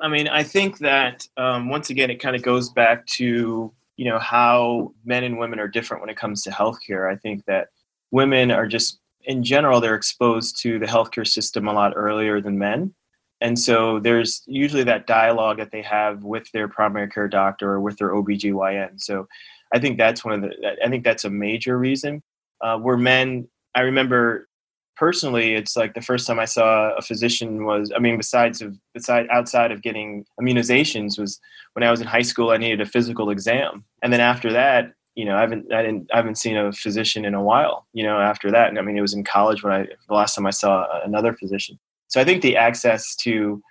[0.00, 4.04] I mean, I think that um, once again, it kind of goes back to you
[4.06, 7.10] know how men and women are different when it comes to healthcare.
[7.10, 7.68] I think that
[8.10, 12.58] women are just in general they're exposed to the healthcare system a lot earlier than
[12.58, 12.94] men.
[13.42, 17.80] And so there's usually that dialogue that they have with their primary care doctor or
[17.80, 19.00] with their OBGYN.
[19.00, 19.28] So
[19.72, 22.22] I think that's one of the I think that's a major reason.
[22.60, 24.48] Uh, where men I remember
[24.96, 28.76] personally, it's like the first time I saw a physician was, I mean, besides of
[28.92, 31.40] beside outside of getting immunizations, was
[31.72, 32.50] when I was in high school.
[32.50, 36.10] I needed a physical exam, and then after that, you know, I haven't I didn't
[36.12, 37.86] I haven't seen a physician in a while.
[37.92, 40.34] You know, after that, and I mean, it was in college when I the last
[40.34, 41.78] time I saw another physician.
[42.08, 43.62] So I think the access to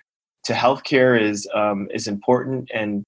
[0.44, 3.04] to healthcare is um, is important and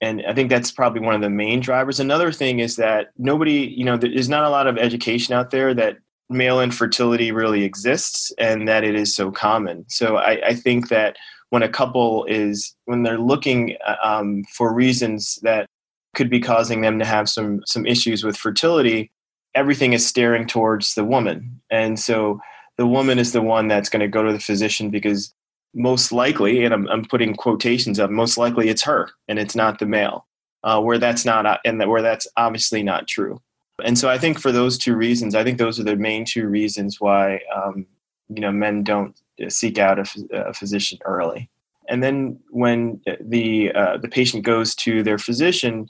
[0.00, 2.00] and I think that's probably one of the main drivers.
[2.00, 5.72] Another thing is that nobody, you know, there's not a lot of education out there
[5.74, 9.84] that male infertility really exists and that it is so common.
[9.88, 11.16] So I, I think that
[11.50, 15.68] when a couple is when they're looking uh, um, for reasons that
[16.14, 19.12] could be causing them to have some some issues with fertility,
[19.54, 22.40] everything is staring towards the woman, and so
[22.76, 25.32] the woman is the one that's going to go to the physician because
[25.74, 29.78] most likely, and I'm, I'm putting quotations up, most likely it's her and it's not
[29.78, 30.26] the male.
[30.62, 33.38] Uh, where that's not, uh, and where that's obviously not true.
[33.82, 36.46] And so I think for those two reasons, I think those are the main two
[36.46, 37.86] reasons why um,
[38.28, 39.14] you know men don't
[39.48, 41.50] seek out a, a, physician early.
[41.88, 45.88] And then when the uh, the patient goes to their physician,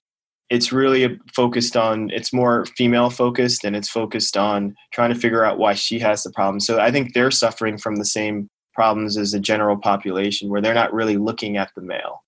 [0.51, 5.45] it's really focused on it's more female focused and it's focused on trying to figure
[5.45, 6.61] out why she has the problem.
[6.61, 10.75] So I think they're suffering from the same problems as the general population where they're
[10.75, 12.25] not really looking at the male.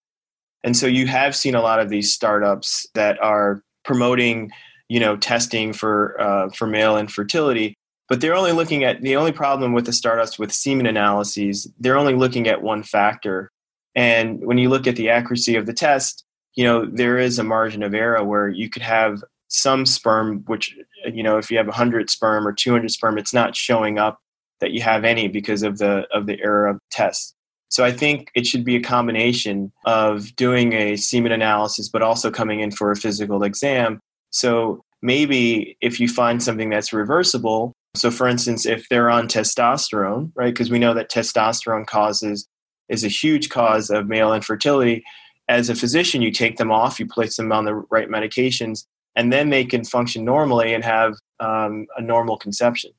[0.64, 4.50] And so you have seen a lot of these startups that are promoting
[4.88, 7.74] you know testing for uh, for male infertility
[8.08, 11.96] but they're only looking at the only problem with the startups with semen analyses they're
[11.96, 13.50] only looking at one factor
[13.94, 16.24] and when you look at the accuracy of the test
[16.54, 20.76] you know there is a margin of error where you could have some sperm which
[21.12, 24.20] you know if you have 100 sperm or 200 sperm it's not showing up
[24.60, 27.34] that you have any because of the of the error of test
[27.68, 32.30] so i think it should be a combination of doing a semen analysis but also
[32.30, 34.00] coming in for a physical exam
[34.30, 40.30] so maybe if you find something that's reversible, so for instance, if they're on testosterone,
[40.34, 42.46] right, because we know that testosterone causes
[42.88, 45.02] is a huge cause of male infertility.
[45.48, 48.84] As a physician, you take them off, you place them on the right medications,
[49.14, 52.90] and then they can function normally and have um, a normal conception.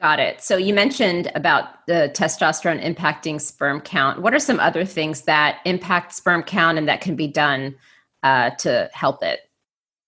[0.00, 0.42] Got it.
[0.42, 4.20] So you mentioned about the testosterone impacting sperm count.
[4.20, 7.74] What are some other things that impact sperm count and that can be done
[8.22, 9.40] uh, to help it?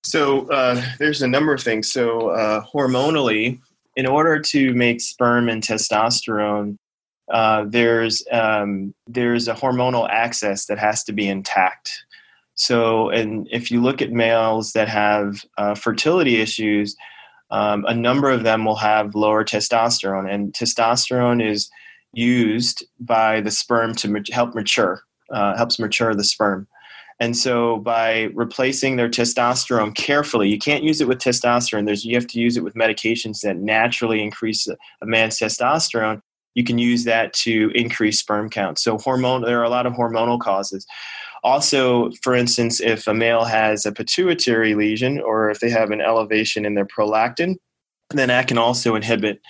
[0.04, 1.90] So uh, there's a number of things.
[1.90, 3.60] So uh, hormonally,
[3.96, 6.76] in order to make sperm and testosterone,
[7.32, 11.90] uh, there's um, there's a hormonal axis that has to be intact.
[12.54, 16.96] So, and if you look at males that have uh, fertility issues,
[17.50, 21.70] um, a number of them will have lower testosterone, and testosterone is
[22.12, 26.66] used by the sperm to help mature, uh, helps mature the sperm.
[27.20, 31.84] And so by replacing their testosterone carefully, you can't use it with testosterone.
[31.84, 34.76] There's you have to use it with medications that naturally increase a,
[35.06, 36.22] man's testosterone.
[36.54, 38.78] You can use that to increase sperm count.
[38.78, 40.86] So hormone there are a lot of hormonal causes.
[41.44, 46.00] Also, for instance, if a male has a pituitary lesion or if they have an
[46.00, 47.56] elevation in their prolactin,
[48.10, 49.40] then that can also inhibit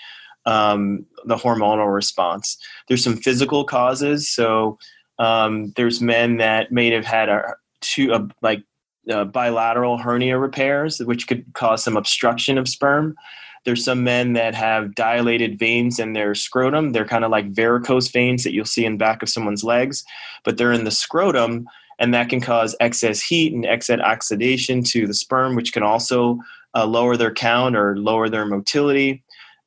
[0.46, 2.56] um, the hormonal response.
[2.88, 4.28] There's some physical causes.
[4.28, 4.78] So
[5.18, 8.62] um, there's men that may have had a two a, like
[9.10, 13.14] uh, bilateral hernia repairs, which could cause some obstruction of sperm.
[13.64, 16.92] There's some men that have dilated veins in their scrotum.
[16.92, 20.04] They're kind of like varicose veins that you'll see in back of someone's legs,
[20.44, 21.66] but they're in the scrotum,
[21.98, 26.38] and that can cause excess heat and excess oxidation to the sperm, which can also
[26.74, 29.22] uh, lower their count or lower their motility.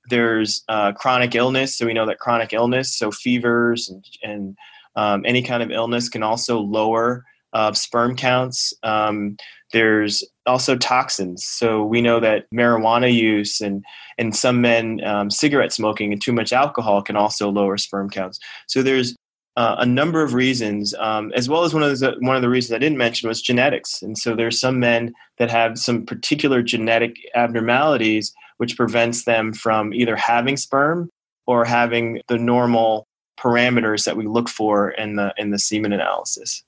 [0.10, 4.58] There's uh, chronic illness, so we know that chronic illness, so fevers and, and
[4.96, 8.74] um, any kind of illness can also lower uh, sperm counts.
[8.84, 9.38] Um,
[9.74, 11.46] there's also toxins.
[11.46, 13.84] So we know that marijuana use and
[14.18, 18.40] in some men, um, cigarette smoking and too much alcohol can also lower sperm counts.
[18.68, 19.16] So there's
[19.58, 22.50] uh, a number of reasons, um, as well as one of the one of the
[22.50, 24.02] reasons I didn't mention was genetics.
[24.02, 29.94] And so there's some men that have some particular genetic abnormalities which prevents them from
[29.94, 31.10] either having sperm
[31.48, 36.64] or having the normal parameters that we look for in the in the semen analysis.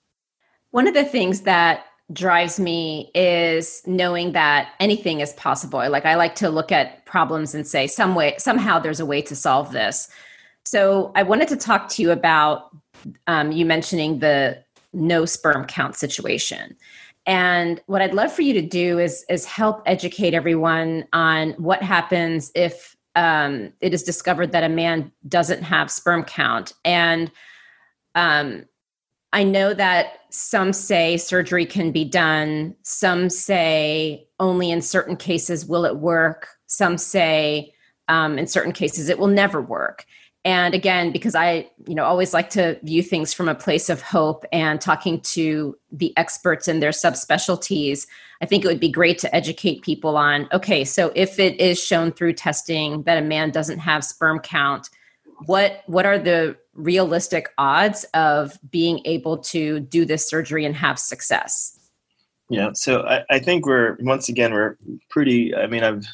[0.72, 5.88] One of the things that drives me is knowing that anything is possible.
[5.90, 9.22] Like I like to look at problems and say some way somehow there's a way
[9.22, 10.10] to solve this.
[10.66, 12.76] So I wanted to talk to you about
[13.28, 16.76] um, you mentioning the no sperm count situation.
[17.26, 21.82] And what I'd love for you to do is is help educate everyone on what
[21.82, 26.74] happens if um, it is discovered that a man doesn't have sperm count.
[26.84, 27.32] And
[28.16, 28.66] um,
[29.32, 32.76] I know that some say surgery can be done.
[32.84, 36.48] Some say only in certain cases will it work.
[36.68, 37.74] Some say
[38.10, 40.06] um, in certain cases it will never work
[40.46, 44.02] and again because i you know always like to view things from a place of
[44.02, 48.08] hope and talking to the experts in their subspecialties
[48.42, 51.82] i think it would be great to educate people on okay so if it is
[51.82, 54.90] shown through testing that a man doesn't have sperm count
[55.46, 60.98] what what are the realistic odds of being able to do this surgery and have
[60.98, 61.80] success?
[62.50, 64.78] Yeah so I, I think we're once again we're
[65.10, 66.06] pretty i mean i've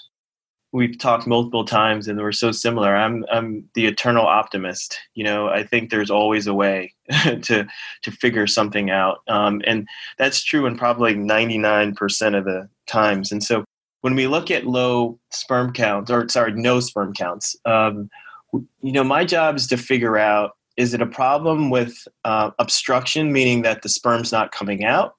[0.72, 2.96] we've talked multiple times and we're so similar.
[2.96, 5.48] I'm i'm the eternal optimist you know?
[5.48, 7.68] I think there's always a way to
[8.04, 13.32] to figure something out um, and that's true in probably 99% of the times.
[13.32, 13.64] And so
[14.02, 18.10] when we look at low sperm counts or sorry no sperm counts um,
[18.54, 23.32] you know my job is to figure out is it a problem with uh, obstruction
[23.32, 25.16] meaning that the sperm's not coming out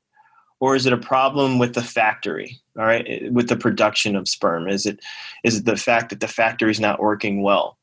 [0.61, 2.61] or is it a problem with the factory?
[2.79, 5.01] All right with the production of sperm is it
[5.43, 7.77] is it the fact that the factory is not working well?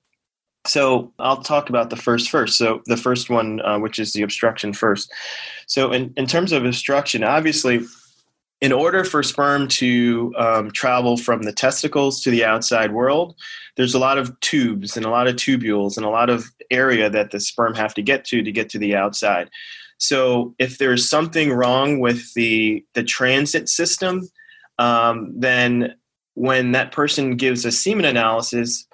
[0.66, 2.58] So i'll talk about the first first.
[2.58, 5.12] So the first one uh, which is the obstruction first.
[5.66, 7.82] So in, in terms of obstruction obviously
[8.60, 13.36] in order for sperm to um, travel from the testicles to the outside world
[13.76, 17.10] there's a lot of tubes and a lot of tubules and a lot of area
[17.10, 19.50] that the sperm have to get to to get to the outside
[19.98, 24.28] so if there's something wrong with the the transit system,
[24.80, 25.96] um, then
[26.36, 28.86] when that person gives a semen analysis,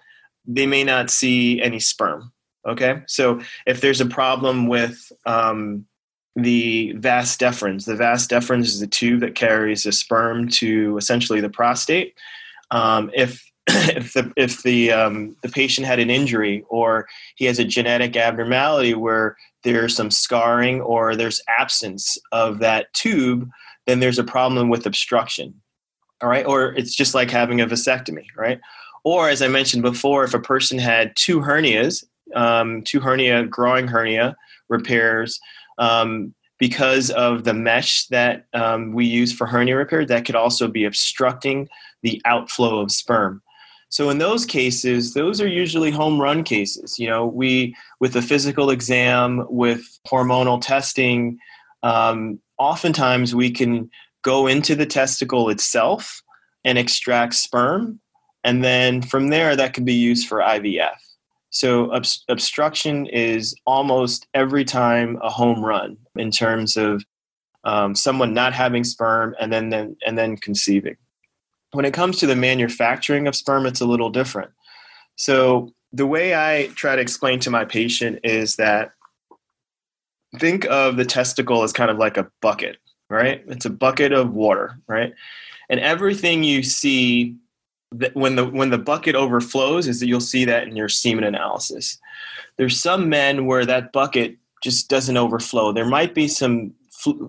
[0.45, 2.31] they may not see any sperm.
[2.65, 5.85] Okay, so if there's a problem with um,
[6.37, 11.41] the vas deferens, the vas deferens is the tube that carries the sperm to essentially
[11.41, 12.13] the prostate.
[12.71, 17.59] Um, if if the if the um, the patient had an injury or he has
[17.59, 23.49] a genetic abnormality where there's some scarring or there's absence of that tube,
[23.87, 25.53] then there's a problem with obstruction.
[26.21, 26.45] All right.
[26.45, 28.59] Or it's just like having a vasectomy, right?
[29.03, 32.03] Or as I mentioned before, if a person had two hernias,
[32.35, 34.35] um, two hernia, groin hernia
[34.69, 35.39] repairs,
[35.77, 40.67] um, because of the mesh that um, we use for hernia repair, that could also
[40.67, 41.67] be obstructing
[42.03, 43.41] the outflow of sperm.
[43.93, 46.97] So in those cases, those are usually home run cases.
[46.97, 51.37] You know, we with a physical exam, with hormonal testing,
[51.83, 53.91] um, oftentimes we can
[54.23, 56.23] go into the testicle itself
[56.65, 57.99] and extract sperm,
[58.43, 60.97] and then from there that can be used for IVF.
[61.51, 67.03] So ob- obstruction is almost every time a home run in terms of
[67.63, 70.95] um, someone not having sperm and then, then and then conceiving.
[71.73, 74.51] When it comes to the manufacturing of sperm, it's a little different.
[75.15, 78.93] So, the way I try to explain to my patient is that
[80.39, 82.77] think of the testicle as kind of like a bucket,
[83.09, 83.43] right?
[83.47, 85.13] It's a bucket of water, right?
[85.69, 87.35] And everything you see
[87.91, 91.23] that when the when the bucket overflows is that you'll see that in your semen
[91.23, 91.99] analysis.
[92.57, 95.71] There's some men where that bucket just doesn't overflow.
[95.71, 96.73] There might be some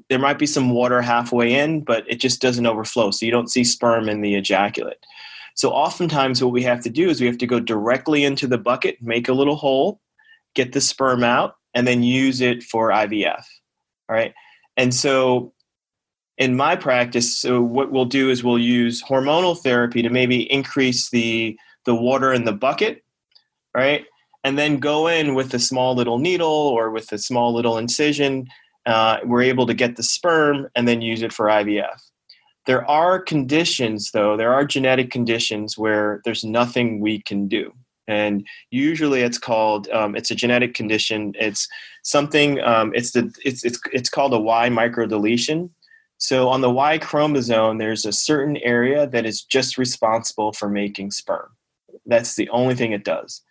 [0.09, 3.11] there might be some water halfway in, but it just doesn't overflow.
[3.11, 5.05] So you don't see sperm in the ejaculate.
[5.55, 8.59] So oftentimes what we have to do is we have to go directly into the
[8.59, 10.01] bucket, make a little hole,
[10.55, 13.45] get the sperm out, and then use it for IVF.
[14.09, 14.35] All right.
[14.77, 15.53] And so
[16.39, 21.11] in my practice, so what we'll do is we'll use hormonal therapy to maybe increase
[21.11, 23.05] the the water in the bucket,
[23.75, 24.07] right?
[24.43, 28.49] And then go in with a small little needle or with a small little incision
[28.87, 32.01] uh, we're able to get the sperm and then use it for IVF.
[32.67, 37.73] There are conditions, though, there are genetic conditions where there's nothing we can do.
[38.07, 41.33] And usually it's called, um, it's a genetic condition.
[41.39, 41.69] It's
[42.03, 45.71] something, um, it's, the, it's, it's, it's called a Y microdeletion.
[46.19, 51.11] So on the Y chromosome, there's a certain area that is just responsible for making
[51.11, 51.49] sperm.
[52.07, 53.43] That's the only thing it does.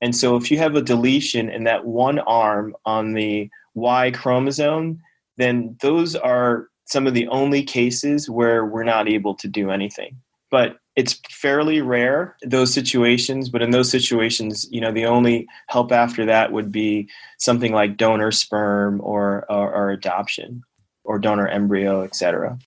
[0.00, 4.98] And so if you have a deletion in that one arm on the Y chromosome,
[5.36, 10.16] then those are some of the only cases where we're not able to do anything.
[10.50, 15.92] But it's fairly rare those situations but in those situations you know the only help
[15.92, 17.06] after that would be
[17.38, 20.62] something like donor sperm or or, or adoption
[21.04, 22.58] or donor embryo etc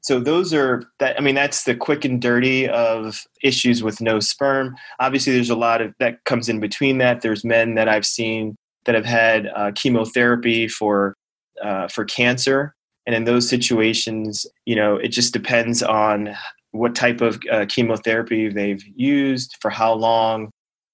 [0.00, 4.20] so those are that i mean that's the quick and dirty of issues with no
[4.20, 4.76] sperm.
[5.00, 7.20] Obviously there's a lot of that comes in between that.
[7.20, 11.14] There's men that i've seen that have had uh, chemotherapy for
[11.62, 12.74] uh, for cancer.
[13.06, 16.34] And in those situations you know it just depends on
[16.72, 20.50] what type of uh, chemotherapy they've used for how long.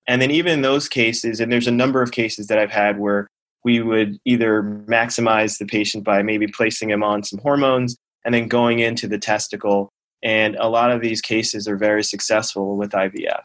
[0.07, 2.99] And then even in those cases and there's a number of cases that i've had
[2.99, 3.29] where
[3.65, 8.47] we would either maximize the patient by maybe placing him on some hormones and then
[8.47, 9.91] going into the testicle.
[10.23, 13.43] And a lot of these cases are very successful with ivf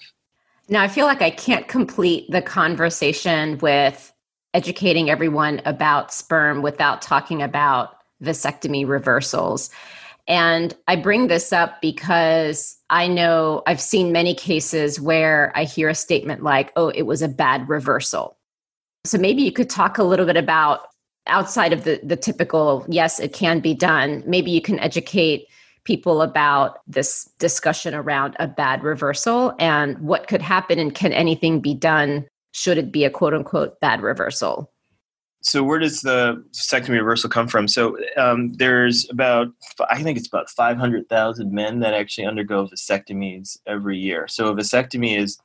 [0.70, 4.14] now i feel like i can't complete the conversation with
[4.54, 9.70] educating everyone about sperm without talking about vasectomy reversals
[10.30, 15.90] and I bring this up because I know I've seen many cases where I hear
[15.90, 18.38] a statement like, oh, it was a bad reversal.
[19.06, 20.82] So maybe you could talk a little bit about
[21.26, 24.24] outside of the, the typical, yes, it can be done.
[24.28, 25.48] Maybe you can educate
[25.84, 31.60] people about this discussion around a bad reversal and what could happen and can anything
[31.60, 34.72] be done should it be a quote unquote bad reversal?
[35.42, 37.68] so where does the vasectomy reversal come from?
[37.68, 39.48] So um, there's about
[39.90, 44.28] I think it's about 500,000 men that actually undergo vasectomies every year.
[44.28, 45.40] So a vasectomy is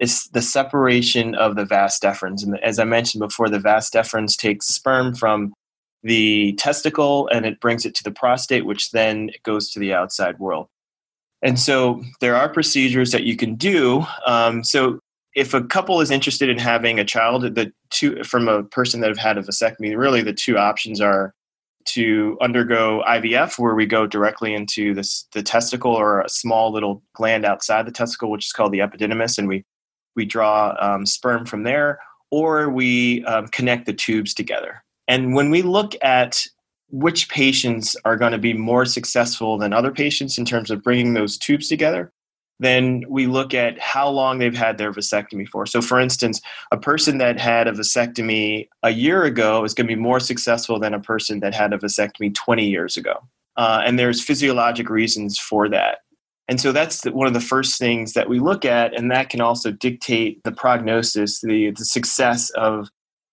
[0.00, 4.36] is the separation of the vas deferens, and as I mentioned before, the vas deferens
[4.36, 5.52] takes sperm from
[6.04, 10.38] the testicle and it brings it to the prostate, which then goes to the outside
[10.38, 10.68] world.
[11.42, 14.06] And so there are procedures that you can do.
[14.24, 15.00] Um, so
[15.38, 19.08] if a couple is interested in having a child, the two from a person that
[19.08, 21.32] have had a vasectomy, really the two options are
[21.86, 27.44] to undergo IVF, where we go directly into the testicle or a small little gland
[27.44, 29.64] outside the testicle, which is called the epididymis, and we
[30.16, 32.00] we draw um, sperm from there,
[32.32, 34.82] or we um, connect the tubes together.
[35.06, 36.44] And when we look at
[36.90, 41.14] which patients are going to be more successful than other patients in terms of bringing
[41.14, 42.12] those tubes together,
[42.60, 45.66] then we look at how long they've had their vasectomy for.
[45.66, 46.40] So, for instance,
[46.72, 50.80] a person that had a vasectomy a year ago is going to be more successful
[50.80, 53.14] than a person that had a vasectomy 20 years ago.
[53.56, 55.98] Uh, and there's physiologic reasons for that.
[56.48, 59.40] And so that's one of the first things that we look at, and that can
[59.40, 62.88] also dictate the prognosis, the, the success of,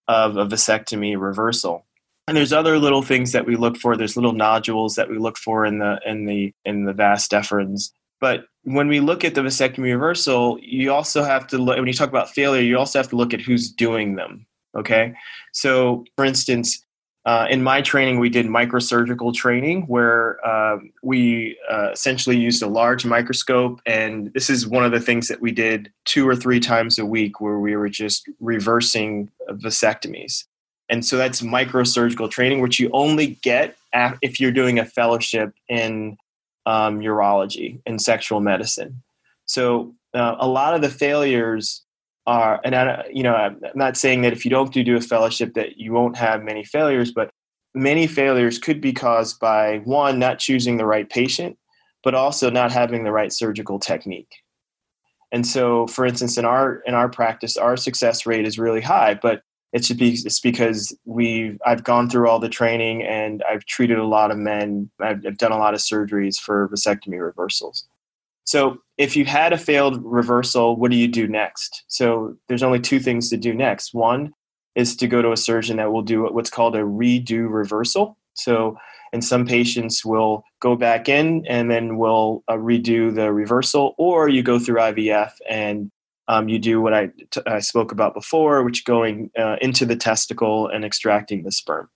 [0.07, 1.85] of a vasectomy reversal.
[2.27, 3.95] And there's other little things that we look for.
[3.95, 7.91] There's little nodules that we look for in the in the in the vas deferens
[8.19, 11.93] but when we look at the vasectomy reversal, you also have to look, when you
[11.93, 14.45] talk about failure, you also have to look at who's doing them.
[14.75, 15.13] Okay.
[15.53, 16.83] So, for instance,
[17.25, 22.67] uh, in my training, we did microsurgical training where uh, we uh, essentially used a
[22.67, 23.81] large microscope.
[23.85, 27.05] And this is one of the things that we did two or three times a
[27.05, 30.43] week where we were just reversing vasectomies.
[30.89, 33.75] And so that's microsurgical training, which you only get
[34.21, 36.17] if you're doing a fellowship in
[36.65, 39.03] um, urology and sexual medicine.
[39.45, 41.83] So uh, a lot of the failures
[42.25, 45.01] are, and I, you know, I'm not saying that if you don't do, do a
[45.01, 47.29] fellowship that you won't have many failures, but
[47.75, 51.57] many failures could be caused by one not choosing the right patient,
[52.03, 54.33] but also not having the right surgical technique.
[55.31, 59.19] And so, for instance, in our in our practice, our success rate is really high,
[59.21, 59.41] but
[59.75, 64.05] it's be, it's because we I've gone through all the training and I've treated a
[64.05, 64.89] lot of men.
[65.01, 67.85] I've, I've done a lot of surgeries for vasectomy reversals.
[68.45, 71.83] So if you had a failed reversal, what do you do next?
[71.89, 73.93] So there's only two things to do next.
[73.93, 74.31] One
[74.75, 78.17] is to go to a surgeon that will do what's called a redo reversal.
[78.33, 78.77] So
[79.11, 84.29] and some patients will go back in and then will uh, redo the reversal, or
[84.29, 85.91] you go through IVF and
[86.27, 89.95] um, you do what I, t- I spoke about before, which going uh, into the
[89.95, 91.89] testicle and extracting the sperm.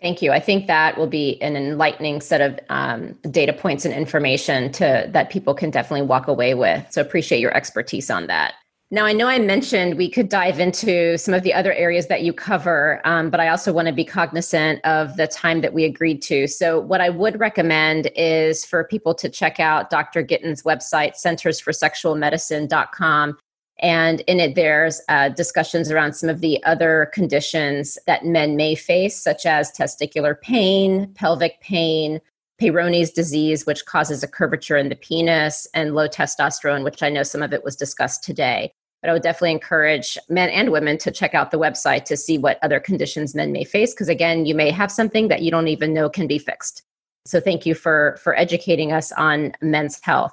[0.00, 0.30] Thank you.
[0.30, 5.08] I think that will be an enlightening set of um, data points and information to
[5.10, 6.86] that people can definitely walk away with.
[6.90, 8.54] So appreciate your expertise on that.
[8.90, 12.22] Now, I know I mentioned we could dive into some of the other areas that
[12.22, 15.84] you cover, um, but I also want to be cognizant of the time that we
[15.84, 16.46] agreed to.
[16.46, 20.22] So, what I would recommend is for people to check out Dr.
[20.22, 23.38] Gittens' website, centersforsexualmedicine.com.
[23.80, 28.74] And in it, there's uh, discussions around some of the other conditions that men may
[28.74, 32.22] face, such as testicular pain, pelvic pain,
[32.58, 37.22] Peyronie's disease, which causes a curvature in the penis, and low testosterone, which I know
[37.22, 38.72] some of it was discussed today.
[39.00, 42.36] But I would definitely encourage men and women to check out the website to see
[42.36, 43.94] what other conditions men may face.
[43.94, 46.82] Because again, you may have something that you don't even know can be fixed.
[47.24, 50.32] So thank you for for educating us on men's health.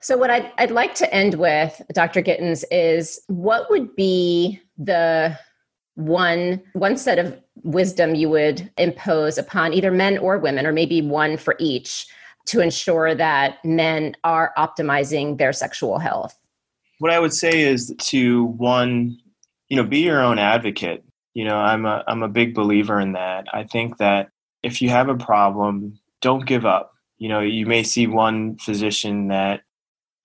[0.00, 2.20] So what I'd, I'd like to end with, Dr.
[2.20, 5.38] Gittens, is what would be the
[5.94, 11.00] one one set of wisdom you would impose upon either men or women, or maybe
[11.00, 12.06] one for each,
[12.46, 16.38] to ensure that men are optimizing their sexual health?
[17.04, 19.18] What I would say is to one,
[19.68, 21.04] you know, be your own advocate.
[21.34, 23.44] You know, I'm a I'm a big believer in that.
[23.52, 24.30] I think that
[24.62, 26.94] if you have a problem, don't give up.
[27.18, 29.64] You know, you may see one physician that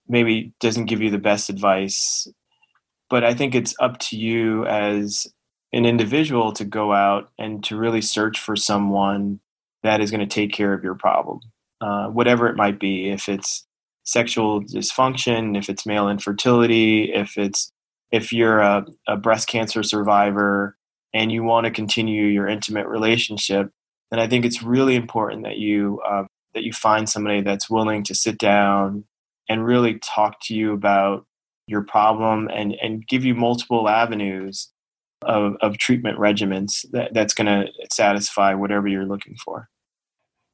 [0.08, 2.30] maybe doesn't give you the best advice,
[3.10, 5.28] but I think it's up to you as
[5.74, 9.42] an individual to go out and to really search for someone
[9.84, 11.42] that is going to take care of your problem,
[11.82, 13.10] uh, whatever it might be.
[13.10, 13.68] If it's
[14.04, 17.72] sexual dysfunction, if it's male infertility, if it's
[18.12, 20.76] if you're a, a breast cancer survivor
[21.14, 23.70] and you want to continue your intimate relationship,
[24.10, 26.24] then I think it's really important that you uh,
[26.54, 29.06] that you find somebody that's willing to sit down
[29.48, 31.26] and really talk to you about
[31.68, 34.70] your problem and and give you multiple avenues
[35.24, 39.70] of, of treatment regimens that, that's going to satisfy whatever you're looking for.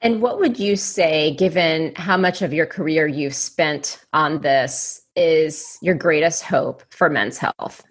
[0.02, 5.02] And what would you say, given how much of your career you've spent on this,
[5.16, 7.84] is your greatest hope for men's health?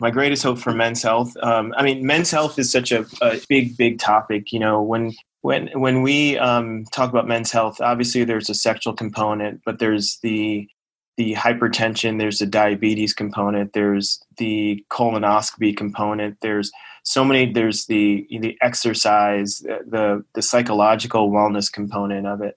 [0.00, 1.36] My greatest hope for men's health.
[1.42, 4.52] Um, I mean, men's health is such a, a, big, big topic.
[4.52, 8.94] You know, when when when we um, talk about men's health, obviously there's a sexual
[8.94, 10.68] component, but there's the
[11.16, 18.26] the hypertension, there's the diabetes component, there's the colonoscopy component, there's so many, there's the
[18.30, 22.54] the exercise, the the psychological wellness component of it.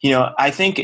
[0.00, 0.80] You know, I think,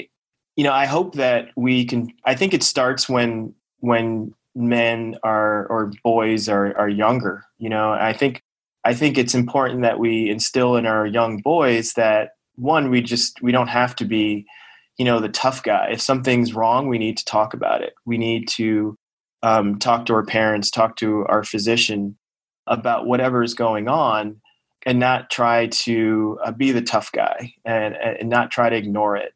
[0.57, 2.09] you know, I hope that we can.
[2.24, 7.45] I think it starts when when men are or boys are are younger.
[7.59, 8.42] You know, I think
[8.84, 13.42] I think it's important that we instill in our young boys that one, we just
[13.42, 14.47] we don't have to be
[14.99, 18.16] you know the tough guy if something's wrong we need to talk about it we
[18.16, 18.97] need to
[19.42, 22.16] um, talk to our parents talk to our physician
[22.67, 24.41] about whatever is going on
[24.87, 29.17] and not try to uh, be the tough guy and, and not try to ignore
[29.17, 29.33] it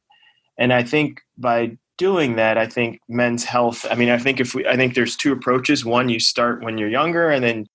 [0.58, 4.54] and i think by doing that i think men's health i mean i think if
[4.54, 7.66] we i think there's two approaches one you start when you're younger and then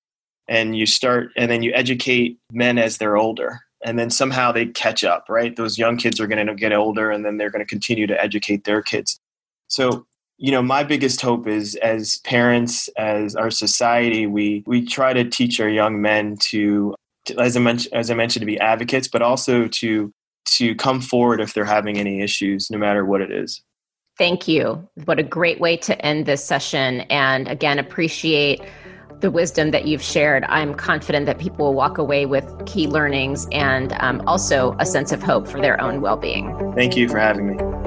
[0.47, 4.67] and you start and then you educate men as they're older and then somehow they
[4.67, 5.55] catch up, right?
[5.55, 8.21] Those young kids are going to get older and then they're going to continue to
[8.21, 9.19] educate their kids.
[9.67, 10.05] So,
[10.37, 15.23] you know, my biggest hope is as parents, as our society, we we try to
[15.23, 19.07] teach our young men to, to as I mentioned as I mentioned to be advocates,
[19.07, 20.13] but also to
[20.45, 23.61] to come forward if they're having any issues, no matter what it is.
[24.17, 24.87] Thank you.
[25.05, 27.01] What a great way to end this session.
[27.09, 28.61] And again, appreciate
[29.23, 33.47] the wisdom that you've shared, I'm confident that people will walk away with key learnings
[33.53, 36.73] and um, also a sense of hope for their own well being.
[36.75, 37.82] Thank you for having me.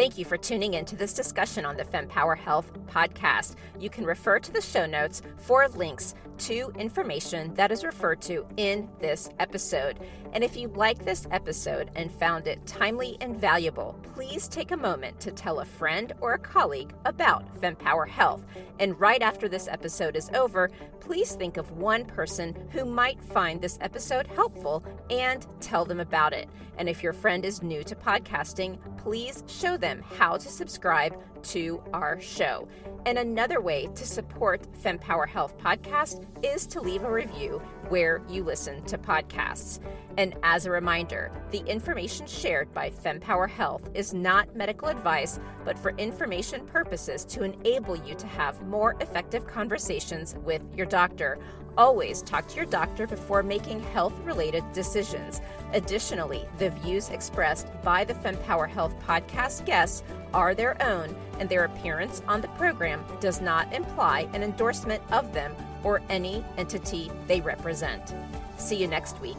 [0.00, 3.56] Thank you for tuning in to this discussion on the FemPower Health podcast.
[3.78, 8.46] You can refer to the show notes for links to information that is referred to
[8.56, 10.00] in this episode.
[10.32, 14.76] And if you like this episode and found it timely and valuable, please take a
[14.76, 18.44] moment to tell a friend or a colleague about FemPower Health.
[18.78, 20.70] And right after this episode is over,
[21.00, 26.32] please think of one person who might find this episode helpful and tell them about
[26.32, 26.48] it.
[26.78, 31.82] And if your friend is new to podcasting, please show them how to subscribe to
[31.92, 32.68] our show.
[33.06, 38.44] And another way to support FemPower Health podcast is to leave a review where you
[38.44, 39.80] listen to podcasts.
[40.18, 45.78] And as a reminder, the information shared by FemPower Health is not medical advice, but
[45.78, 51.38] for information purposes to enable you to have more effective conversations with your doctor.
[51.80, 55.40] Always talk to your doctor before making health related decisions.
[55.72, 60.02] Additionally, the views expressed by the FemPower Health podcast guests
[60.34, 65.32] are their own, and their appearance on the program does not imply an endorsement of
[65.32, 68.14] them or any entity they represent.
[68.58, 69.38] See you next week.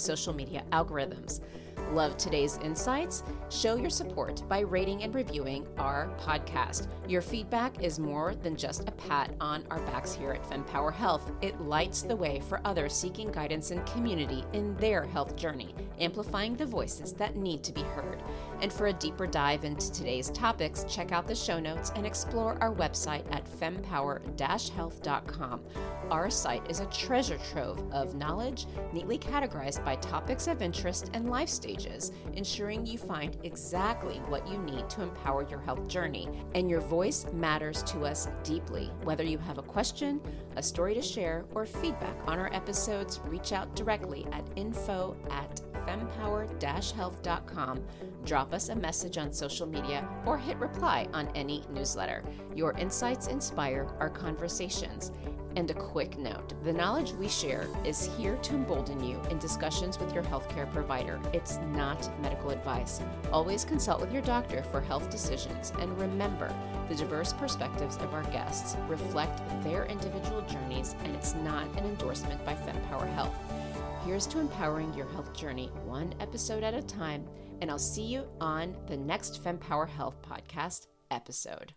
[0.00, 1.40] social media algorithms.
[1.92, 3.22] Love today's insights?
[3.50, 6.88] Show your support by rating and reviewing our podcast.
[7.06, 11.30] Your feedback is more than just a pat on our backs here at FemPower Health.
[11.42, 16.56] It lights the way for others seeking guidance and community in their health journey, amplifying
[16.56, 18.22] the voices that need to be heard.
[18.62, 22.56] And for a deeper dive into today's topics, check out the show notes and explore
[22.62, 25.60] our website at fempower-health.com.
[26.10, 31.28] Our site is a treasure trove of knowledge, neatly categorized by topics of interest and
[31.28, 36.28] life stages, ensuring you find exactly what you need to empower your health journey.
[36.54, 38.92] And your voice matters to us deeply.
[39.02, 40.20] Whether you have a question,
[40.54, 45.60] a story to share, or feedback on our episodes, reach out directly at info at
[45.86, 47.84] fempower-health.com.
[48.24, 52.22] Drop us a message on social media or hit reply on any newsletter.
[52.54, 55.10] Your insights inspire our conversations.
[55.56, 59.98] And a quick note the knowledge we share is here to embolden you in discussions
[59.98, 61.20] with your healthcare provider.
[61.32, 63.00] It's not medical advice.
[63.32, 65.72] Always consult with your doctor for health decisions.
[65.78, 66.54] And remember,
[66.88, 72.42] the diverse perspectives of our guests reflect their individual journeys, and it's not an endorsement
[72.46, 73.34] by FemPower Health.
[74.06, 77.24] Here's to empowering your health journey one episode at a time,
[77.62, 81.72] and I'll see you on the next FemPower Health podcast episode.